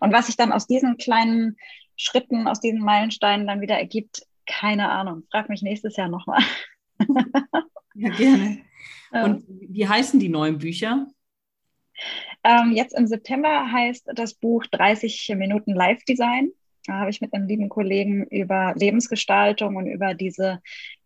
[0.00, 1.56] Und was sich dann aus diesen kleinen
[1.96, 5.24] Schritten, aus diesen Meilensteinen dann wieder ergibt, keine Ahnung.
[5.31, 6.42] Frag mich nächstes Jahr nochmal.
[7.94, 8.59] ja, gerne.
[9.12, 11.07] Und wie heißen die neuen Bücher?
[12.44, 16.50] Ähm, jetzt im September heißt das Buch 30 Minuten Live-Design.
[16.87, 20.61] Da habe ich mit einem lieben Kollegen über Lebensgestaltung und über diese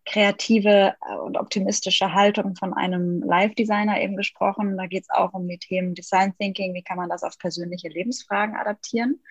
[0.05, 4.77] kreative und optimistische Haltung von einem Live-Designer eben gesprochen.
[4.77, 7.89] Da geht es auch um die Themen Design Thinking, wie kann man das auf persönliche
[7.89, 9.21] Lebensfragen adaptieren.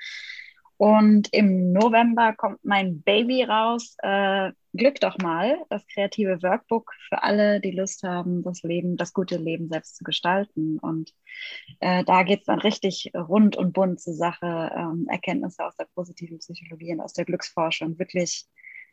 [0.78, 3.96] Und im November kommt mein Baby raus.
[4.02, 9.14] Äh, Glück doch mal, das kreative Workbook für alle, die Lust haben, das Leben, das
[9.14, 10.78] gute Leben selbst zu gestalten.
[10.78, 11.14] Und
[11.80, 14.70] äh, da geht es dann richtig rund und bunt zur Sache.
[14.76, 17.98] Ähm, Erkenntnisse aus der positiven Psychologie und aus der Glücksforschung.
[17.98, 18.46] Wirklich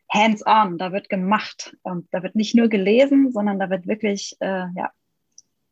[0.10, 1.76] hands-on, da wird gemacht.
[1.82, 4.92] Und da wird nicht nur gelesen, sondern da wird wirklich äh, ja,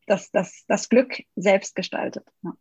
[0.06, 2.26] das, das, das Glück selbst gestaltet.
[2.42, 2.52] Ja.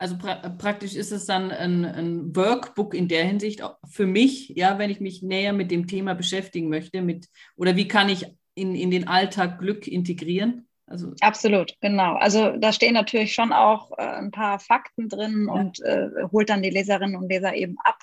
[0.00, 4.78] Also pra praktisch ist es dann ein, ein, Workbook in der Hinsicht für mich, ja,
[4.78, 8.74] wenn ich mich näher mit dem Thema beschäftigen möchte, mit oder wie kann ich in,
[8.74, 10.66] in den Alltag Glück integrieren?
[10.86, 12.14] Also Absolut, genau.
[12.14, 15.52] Also da stehen natürlich schon auch äh, ein paar Fakten drin ja.
[15.52, 17.98] und äh, holt dann die Leserinnen und Leser eben ab,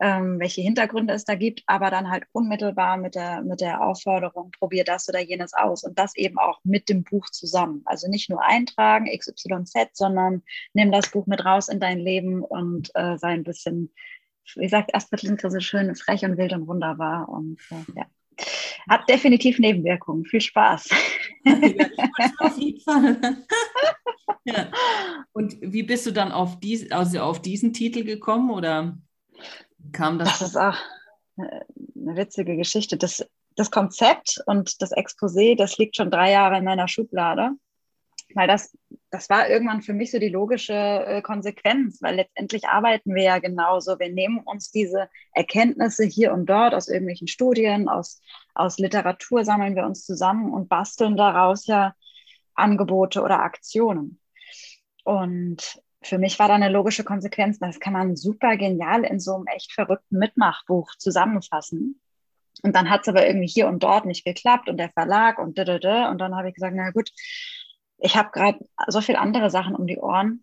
[0.00, 4.50] ähm, welche Hintergründe es da gibt, aber dann halt unmittelbar mit der, mit der Aufforderung,
[4.58, 7.82] probier das oder jenes aus und das eben auch mit dem Buch zusammen.
[7.86, 10.42] Also nicht nur eintragen, XYZ, sondern
[10.74, 13.92] nimm das Buch mit raus in dein Leben und äh, sei ein bisschen,
[14.54, 18.06] wie sagt Astrid Lindgren so schön, frech und wild und wunderbar und äh, ja.
[18.88, 20.24] Hat definitiv Nebenwirkungen.
[20.26, 20.90] Viel Spaß.
[24.44, 24.70] Ja.
[25.32, 28.98] Und wie bist du dann auf, dies, also auf diesen Titel gekommen oder
[29.92, 30.38] kam das?
[30.38, 30.76] Das ist auch
[31.36, 32.96] eine witzige Geschichte.
[32.96, 37.52] Das, das Konzept und das Exposé, das liegt schon drei Jahre in meiner Schublade
[38.34, 38.76] weil das,
[39.10, 43.38] das war irgendwann für mich so die logische äh, Konsequenz, weil letztendlich arbeiten wir ja
[43.38, 43.98] genauso.
[43.98, 48.20] Wir nehmen uns diese Erkenntnisse hier und dort aus irgendwelchen Studien, aus,
[48.54, 51.94] aus Literatur sammeln wir uns zusammen und basteln daraus ja
[52.54, 54.20] Angebote oder Aktionen.
[55.04, 59.34] Und für mich war da eine logische Konsequenz, das kann man super genial in so
[59.34, 62.00] einem echt verrückten Mitmachbuch zusammenfassen.
[62.62, 65.58] Und dann hat es aber irgendwie hier und dort nicht geklappt und der Verlag und
[65.58, 66.10] da, da, da.
[66.10, 67.10] Und dann habe ich gesagt, na gut,
[67.98, 70.42] ich habe gerade so viele andere Sachen um die Ohren.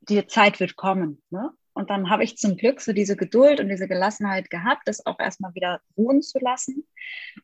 [0.00, 1.22] Die Zeit wird kommen.
[1.30, 1.50] Ne?
[1.74, 5.18] Und dann habe ich zum Glück so diese Geduld und diese Gelassenheit gehabt, das auch
[5.18, 6.86] erstmal wieder ruhen zu lassen.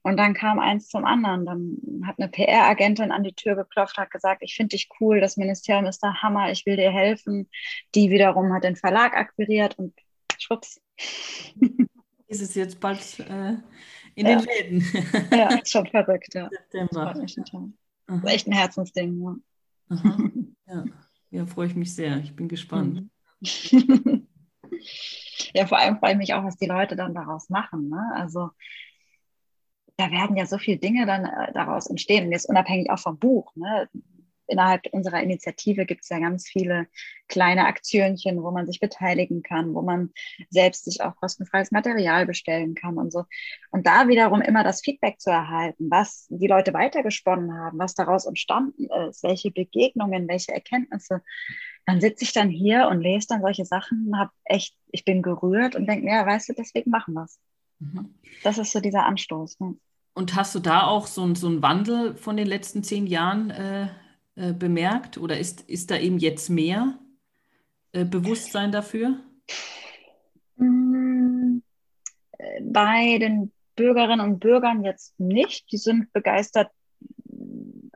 [0.02, 1.46] Und dann kam eins zum anderen.
[1.46, 5.36] Dann hat eine PR-Agentin an die Tür geklopft, hat gesagt, ich finde dich cool, das
[5.36, 7.48] Ministerium ist der Hammer, ich will dir helfen.
[7.94, 9.94] Die wiederum hat den Verlag akquiriert und
[10.38, 10.80] schwupps.
[12.28, 13.54] Ist es jetzt bald äh,
[14.14, 14.36] in ja.
[14.36, 14.84] den Läden?
[15.32, 16.50] ja, ist schon verrückt, ja.
[16.50, 17.14] September.
[17.14, 19.40] Das ist echt ein Herzensding.
[19.88, 19.96] Ja.
[20.74, 20.84] ja.
[21.30, 22.18] ja, freue ich mich sehr.
[22.18, 22.96] Ich bin gespannt.
[22.96, 23.10] Mhm.
[25.54, 27.88] ja, vor allem freue ich mich auch, was die Leute dann daraus machen.
[27.88, 28.10] Ne?
[28.14, 28.50] Also
[29.96, 32.26] da werden ja so viele Dinge dann äh, daraus entstehen.
[32.26, 33.54] Und jetzt unabhängig auch vom Buch.
[33.56, 33.88] Ne?
[34.48, 36.86] Innerhalb unserer Initiative gibt es ja ganz viele
[37.28, 40.10] kleine Aktionchen, wo man sich beteiligen kann, wo man
[40.50, 43.24] selbst sich auch kostenfreies Material bestellen kann und so.
[43.70, 48.26] Und da wiederum immer das Feedback zu erhalten, was die Leute weitergesponnen haben, was daraus
[48.26, 51.22] entstanden ist, welche Begegnungen, welche Erkenntnisse.
[51.86, 55.76] Dann sitze ich dann hier und lese dann solche Sachen, habe echt, ich bin gerührt
[55.76, 57.38] und denke, ja, weißt du, deswegen machen wir es.
[57.78, 58.14] Mhm.
[58.42, 59.60] Das ist so dieser Anstoß.
[59.60, 59.76] Ne?
[60.14, 63.88] Und hast du da auch so, so einen Wandel von den letzten zehn Jahren äh,
[64.38, 65.18] äh, bemerkt?
[65.18, 66.98] Oder ist, ist da eben jetzt mehr
[67.92, 69.18] äh, Bewusstsein dafür?
[70.56, 71.58] Mm,
[72.62, 75.70] bei den Bürgerinnen und Bürgern jetzt nicht.
[75.72, 76.70] Die sind begeistert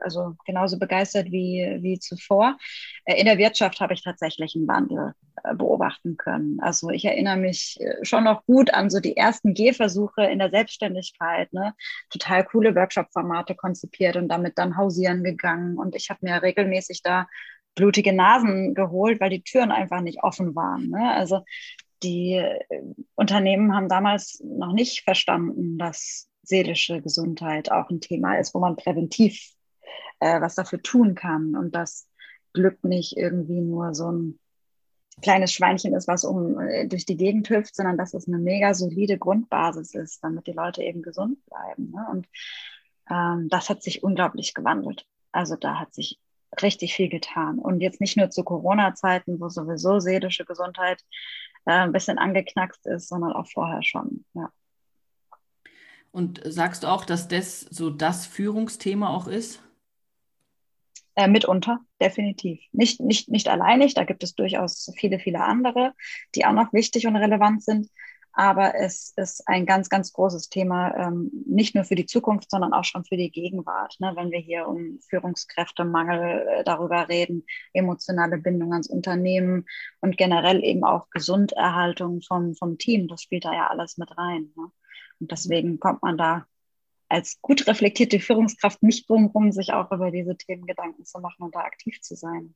[0.03, 2.57] also genauso begeistert wie, wie zuvor.
[3.05, 5.13] Äh, in der Wirtschaft habe ich tatsächlich einen Wandel
[5.43, 6.59] äh, beobachten können.
[6.61, 10.49] Also ich erinnere mich äh, schon noch gut an so die ersten Gehversuche in der
[10.49, 11.51] Selbstständigkeit.
[11.53, 11.73] Ne?
[12.09, 15.77] Total coole Workshop-Formate konzipiert und damit dann hausieren gegangen.
[15.77, 17.27] Und ich habe mir regelmäßig da
[17.75, 20.89] blutige Nasen geholt, weil die Türen einfach nicht offen waren.
[20.89, 21.11] Ne?
[21.11, 21.43] Also
[22.03, 22.43] die
[23.15, 28.75] Unternehmen haben damals noch nicht verstanden, dass seelische Gesundheit auch ein Thema ist, wo man
[28.75, 29.52] präventiv
[30.19, 32.07] äh, was dafür tun kann und dass
[32.53, 34.39] Glück nicht irgendwie nur so ein
[35.21, 38.73] kleines Schweinchen ist, was um äh, durch die Gegend hüpft, sondern dass es eine mega
[38.73, 41.91] solide Grundbasis ist, damit die Leute eben gesund bleiben.
[41.91, 42.07] Ne?
[42.11, 42.27] Und
[43.09, 45.05] ähm, das hat sich unglaublich gewandelt.
[45.31, 46.19] Also da hat sich
[46.61, 47.59] richtig viel getan.
[47.59, 51.03] Und jetzt nicht nur zu Corona-Zeiten, wo sowieso seelische Gesundheit
[51.65, 54.25] äh, ein bisschen angeknackst ist, sondern auch vorher schon.
[54.33, 54.51] Ja.
[56.11, 59.63] Und sagst du auch, dass das so das Führungsthema auch ist?
[61.15, 62.59] Äh, mitunter, definitiv.
[62.71, 65.93] Nicht, nicht, nicht alleinig, da gibt es durchaus viele, viele andere,
[66.33, 67.89] die auch noch wichtig und relevant sind.
[68.35, 72.73] Aber es ist ein ganz, ganz großes Thema, ähm, nicht nur für die Zukunft, sondern
[72.73, 73.95] auch schon für die Gegenwart.
[73.99, 74.13] Ne?
[74.15, 79.65] Wenn wir hier um Führungskräftemangel äh, darüber reden, emotionale Bindung ans Unternehmen
[80.01, 84.51] und generell eben auch Gesunderhaltung vom, vom Team, das spielt da ja alles mit rein.
[84.57, 84.71] Ne?
[85.19, 86.47] Und deswegen kommt man da
[87.13, 91.43] als gut reflektierte Führungskraft nicht drum rum, sich auch über diese Themen Gedanken zu machen
[91.43, 92.55] und da aktiv zu sein.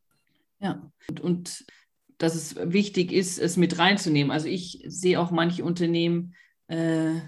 [0.60, 1.66] Ja, und, und
[2.18, 4.32] dass es wichtig ist, es mit reinzunehmen.
[4.32, 6.34] Also ich sehe auch manche Unternehmen,
[6.70, 7.22] äh,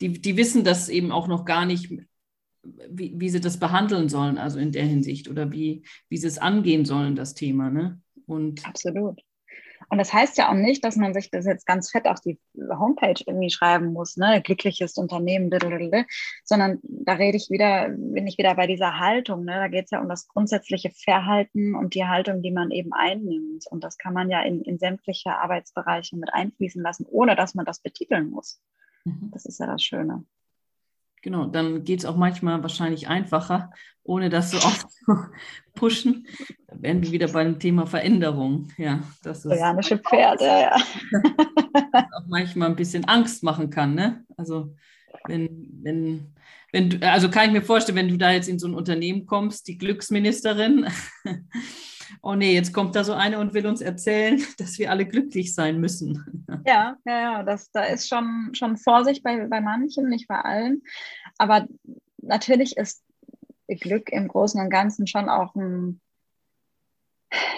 [0.00, 1.90] die, die wissen das eben auch noch gar nicht,
[2.62, 6.38] wie, wie sie das behandeln sollen, also in der Hinsicht, oder wie, wie sie es
[6.38, 7.70] angehen sollen, das Thema.
[7.70, 8.00] Ne?
[8.26, 9.20] Und Absolut.
[9.88, 12.38] Und das heißt ja auch nicht, dass man sich das jetzt ganz fett auf die
[12.56, 15.50] Homepage irgendwie schreiben muss, ne, glückliches Unternehmen,
[16.44, 19.44] sondern da rede ich wieder, bin ich wieder bei dieser Haltung.
[19.44, 19.54] Ne?
[19.54, 23.66] Da geht es ja um das grundsätzliche Verhalten und die Haltung, die man eben einnimmt.
[23.70, 27.64] Und das kann man ja in, in sämtliche Arbeitsbereiche mit einfließen lassen, ohne dass man
[27.64, 28.60] das betiteln muss.
[29.04, 29.30] Mhm.
[29.32, 30.24] Das ist ja das Schöne.
[31.26, 33.72] Genau, dann geht es auch manchmal wahrscheinlich einfacher,
[34.04, 35.26] ohne das so oft zu
[35.74, 36.24] pushen.
[36.68, 38.68] Da wären wir wieder beim Thema Veränderung.
[38.78, 40.76] Ja, das ist Trojanische Pferde, ja.
[42.14, 43.96] auch manchmal ein bisschen Angst machen kann.
[43.96, 44.24] Ne?
[44.36, 44.72] Also
[45.26, 46.32] wenn, wenn,
[46.70, 49.26] wenn du, also kann ich mir vorstellen, wenn du da jetzt in so ein Unternehmen
[49.26, 50.86] kommst, die Glücksministerin,
[52.22, 55.54] oh nee, jetzt kommt da so eine und will uns erzählen, dass wir alle glücklich
[55.54, 56.46] sein müssen.
[56.66, 60.82] Ja, ja, ja, das, da ist schon, schon Vorsicht bei, bei manchen, nicht bei allen.
[61.38, 61.66] Aber
[62.18, 63.02] natürlich ist
[63.68, 66.00] Glück im Großen und Ganzen schon auch ein,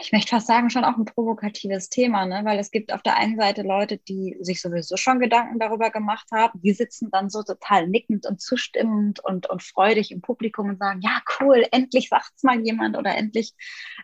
[0.01, 2.41] ich möchte fast sagen, schon auch ein provokatives Thema, ne?
[2.45, 6.29] weil es gibt auf der einen Seite Leute, die sich sowieso schon Gedanken darüber gemacht
[6.33, 10.79] haben, die sitzen dann so total nickend und zustimmend und, und freudig im Publikum und
[10.79, 13.55] sagen, ja, cool, endlich sagt es mal jemand oder endlich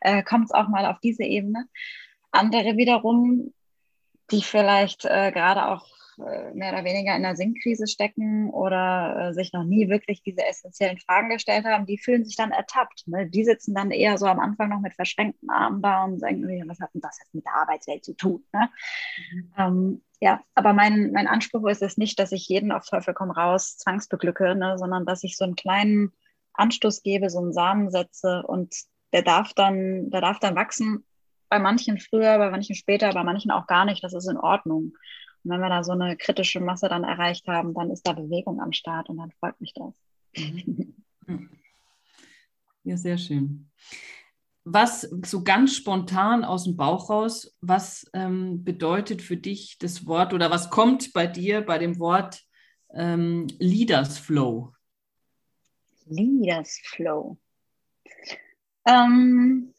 [0.01, 1.69] äh, kommt es auch mal auf diese Ebene.
[2.31, 3.53] Andere wiederum,
[4.31, 9.53] die vielleicht äh, gerade auch mehr oder weniger in der Sinnkrise stecken oder äh, sich
[9.53, 13.07] noch nie wirklich diese essentiellen Fragen gestellt haben, die fühlen sich dann ertappt.
[13.07, 13.29] Ne?
[13.29, 16.81] Die sitzen dann eher so am Anfang noch mit verschränkten Armen da und sagen, was
[16.81, 18.45] hat denn das jetzt mit der Arbeitswelt zu tun?
[18.53, 18.69] Ne?
[19.33, 19.53] Mhm.
[19.59, 23.31] Ähm, ja, aber mein, mein Anspruch ist es nicht, dass ich jeden auf Teufel komm
[23.31, 24.79] raus zwangsbeglücke, ne?
[24.79, 26.13] sondern dass ich so einen kleinen
[26.55, 28.75] Anstoß gebe, so einen Samen setze und
[29.13, 31.05] der darf dann, der darf dann wachsen.
[31.49, 34.03] Bei manchen früher, bei manchen später, bei manchen auch gar nicht.
[34.03, 34.93] Das ist in Ordnung.
[35.45, 38.61] Und wenn wir da so eine kritische Masse dann erreicht haben, dann ist da Bewegung
[38.61, 39.95] am Start und dann freut mich das.
[41.27, 41.51] Mhm.
[42.83, 43.71] Ja, sehr schön.
[44.65, 50.33] Was so ganz spontan aus dem Bauch raus, was ähm, bedeutet für dich das Wort
[50.33, 52.43] oder was kommt bei dir bei dem Wort
[52.95, 54.73] ähm, Leaders Flow?
[56.07, 57.39] Leaders Flow.
[58.87, 59.74] Ähm,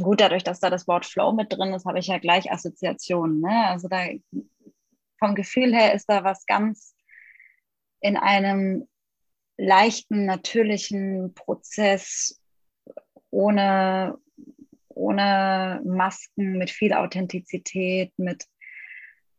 [0.00, 3.40] gut, dadurch, dass da das Wort Flow mit drin ist, habe ich ja gleich Assoziationen.
[3.40, 3.66] Ne?
[3.68, 4.06] Also da
[5.18, 6.94] vom Gefühl her ist da was ganz
[8.00, 8.88] in einem
[9.56, 12.40] leichten, natürlichen Prozess
[13.30, 14.18] ohne,
[14.88, 18.46] ohne Masken, mit viel Authentizität, mit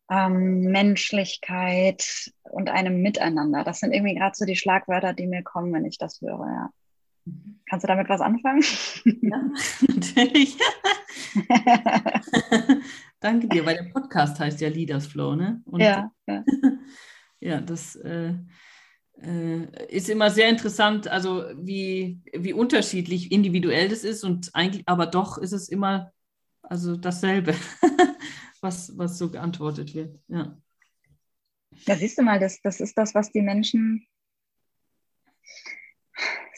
[0.09, 3.63] ähm, Menschlichkeit und einem Miteinander.
[3.63, 6.69] Das sind irgendwie gerade so die Schlagwörter, die mir kommen, wenn ich das höre, ja.
[7.69, 8.63] Kannst du damit was anfangen?
[9.05, 9.49] Ja,
[9.81, 10.57] natürlich.
[13.19, 15.61] Danke dir, weil der Podcast heißt ja Leaders Flow, ne?
[15.65, 16.43] Und ja, ja.
[17.39, 18.33] ja, das äh,
[19.21, 25.07] äh, ist immer sehr interessant, also wie, wie unterschiedlich individuell das ist und eigentlich, aber
[25.07, 26.11] doch ist es immer
[26.63, 27.55] also dasselbe,
[28.61, 30.19] was, was so geantwortet wird.
[30.27, 30.57] Ja.
[31.85, 34.07] Da siehst du mal, das, das ist das, was die Menschen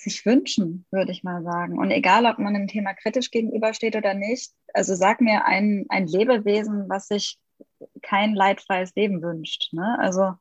[0.05, 1.77] sich wünschen, würde ich mal sagen.
[1.77, 6.07] Und egal, ob man dem Thema kritisch gegenübersteht oder nicht, also sag mir ein, ein
[6.07, 7.37] Lebewesen, was sich
[8.01, 9.73] kein leidfreies Leben wünscht.
[9.73, 9.97] Ne?
[9.99, 10.33] Also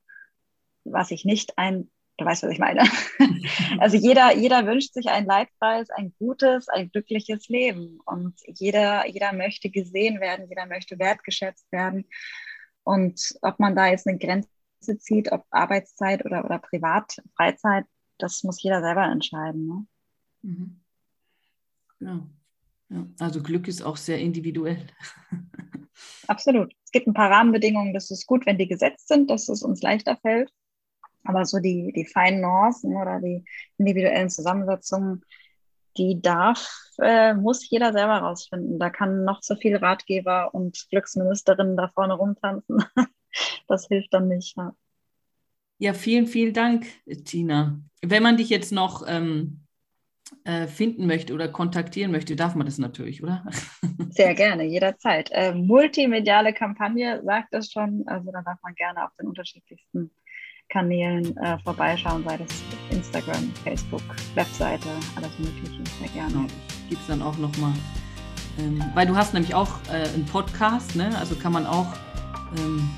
[0.84, 2.82] was ich nicht ein, du weißt, was ich meine.
[3.78, 7.98] also jeder, jeder wünscht sich ein leidfreies, ein gutes, ein glückliches Leben.
[8.04, 12.06] Und jeder, jeder möchte gesehen werden, jeder möchte wertgeschätzt werden.
[12.84, 14.48] Und ob man da jetzt eine Grenze
[14.98, 17.86] zieht, ob Arbeitszeit oder, oder Privat, Freizeit,
[18.18, 19.66] das muss jeder selber entscheiden.
[19.66, 19.86] Ne?
[20.42, 20.80] Mhm.
[22.00, 22.26] Ja.
[22.90, 23.06] ja.
[23.20, 24.86] Also Glück ist auch sehr individuell.
[26.26, 26.74] Absolut.
[26.84, 29.82] Es gibt ein paar Rahmenbedingungen, das ist gut, wenn die gesetzt sind, dass es uns
[29.82, 30.52] leichter fällt.
[31.24, 33.44] Aber so die, die feinen Nuancen oder die
[33.78, 35.24] individuellen Zusammensetzungen,
[35.96, 36.68] die darf,
[37.00, 38.78] äh, muss jeder selber rausfinden.
[38.78, 42.84] Da kann noch so viel Ratgeber und Glücksministerinnen da vorne rumtanzen.
[43.68, 44.56] das hilft dann nicht.
[44.56, 44.74] Ja.
[45.85, 46.87] Ja, vielen, vielen Dank,
[47.26, 47.78] Tina.
[48.01, 49.66] Wenn man dich jetzt noch ähm,
[50.45, 53.45] äh, finden möchte oder kontaktieren möchte, darf man das natürlich, oder?
[54.09, 55.28] Sehr gerne, jederzeit.
[55.32, 60.11] Äh, multimediale Kampagne sagt es schon, also da darf man gerne auf den unterschiedlichsten
[60.70, 64.01] Kanälen äh, vorbeischauen, sei das Instagram, Facebook,
[64.37, 66.32] Webseite, alles Mögliche, sehr gerne.
[66.32, 66.47] Genau.
[66.89, 67.74] Gibt es dann auch nochmal,
[68.59, 71.14] ähm, weil du hast nämlich auch äh, einen Podcast, ne?
[71.18, 71.93] also kann man auch
[72.57, 72.89] ähm,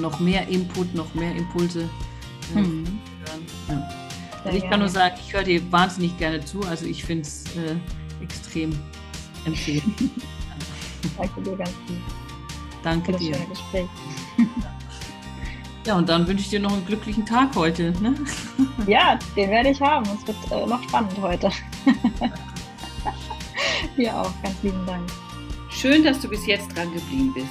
[0.00, 1.88] noch mehr Input, noch mehr Impulse
[2.54, 2.84] äh, hm.
[3.24, 3.46] hören.
[3.68, 3.88] Ja.
[4.44, 6.60] Also ich kann nur sagen, ich höre dir wahnsinnig gerne zu.
[6.62, 7.76] Also ich finde es äh,
[8.22, 8.78] extrem
[9.44, 9.94] empfehlend.
[11.16, 11.96] Danke dir ganz viel.
[12.82, 13.36] Danke dir.
[13.48, 13.88] Gespräch.
[15.86, 17.92] Ja, und dann wünsche ich dir noch einen glücklichen Tag heute.
[18.02, 18.14] Ne?
[18.86, 20.06] Ja, den werde ich haben.
[20.14, 21.50] Es wird äh, noch spannend heute.
[23.96, 25.10] Dir auch, ganz lieben Dank.
[25.70, 27.48] Schön, dass du bis jetzt dran geblieben bist.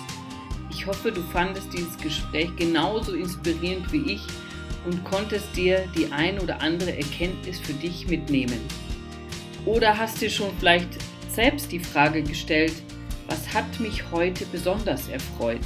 [0.89, 4.21] Ich hoffe, du fandest dieses Gespräch genauso inspirierend wie ich
[4.87, 8.59] und konntest dir die ein oder andere Erkenntnis für dich mitnehmen.
[9.67, 10.89] Oder hast dir schon vielleicht
[11.31, 12.73] selbst die Frage gestellt,
[13.27, 15.61] was hat mich heute besonders erfreut?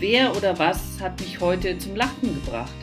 [0.00, 2.74] Wer oder was hat mich heute zum Lachen gebracht?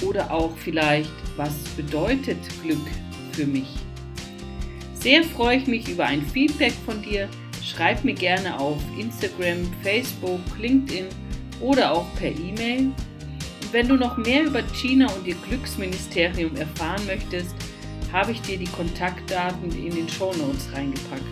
[0.00, 2.86] Oder auch vielleicht, was bedeutet Glück
[3.32, 3.68] für mich?
[4.94, 7.28] Sehr freue ich mich über ein Feedback von dir
[7.64, 11.06] Schreib mir gerne auf Instagram, Facebook, LinkedIn
[11.60, 12.92] oder auch per E-Mail.
[13.62, 17.54] Und wenn du noch mehr über China und ihr Glücksministerium erfahren möchtest,
[18.12, 21.22] habe ich dir die Kontaktdaten in den Show Notes reingepackt.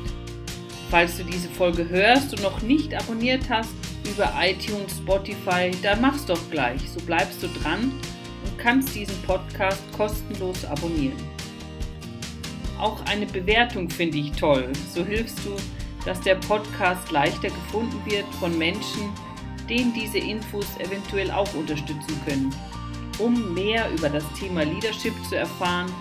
[0.91, 3.71] Falls du diese Folge hörst und noch nicht abonniert hast
[4.11, 6.81] über iTunes, Spotify, dann mach's doch gleich.
[6.91, 7.93] So bleibst du dran
[8.45, 11.17] und kannst diesen Podcast kostenlos abonnieren.
[12.79, 14.73] Auch eine Bewertung finde ich toll.
[14.93, 15.57] So hilfst du
[16.05, 19.13] dass der Podcast leichter gefunden wird von Menschen,
[19.69, 22.55] denen diese Infos eventuell auch unterstützen können,
[23.19, 25.93] um mehr über das Thema Leadership zu erfahren,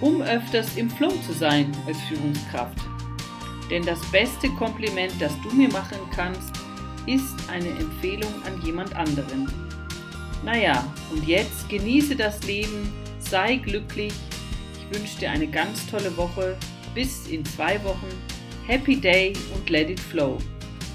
[0.00, 2.78] um öfters im Flow zu sein als Führungskraft.
[3.70, 6.52] Denn das beste Kompliment, das du mir machen kannst,
[7.06, 9.50] ist eine Empfehlung an jemand anderen.
[10.44, 14.12] Naja, und jetzt genieße das Leben, sei glücklich.
[14.78, 16.56] Ich wünsche dir eine ganz tolle Woche.
[16.94, 18.06] Bis in zwei Wochen
[18.66, 20.38] Happy Day und Let It Flow.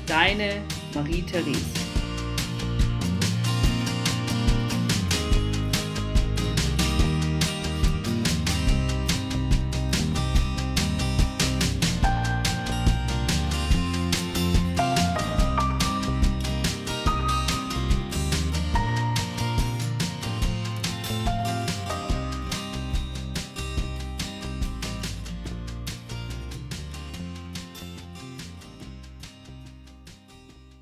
[0.06, 0.62] Deine
[0.94, 1.91] Marie-Therese.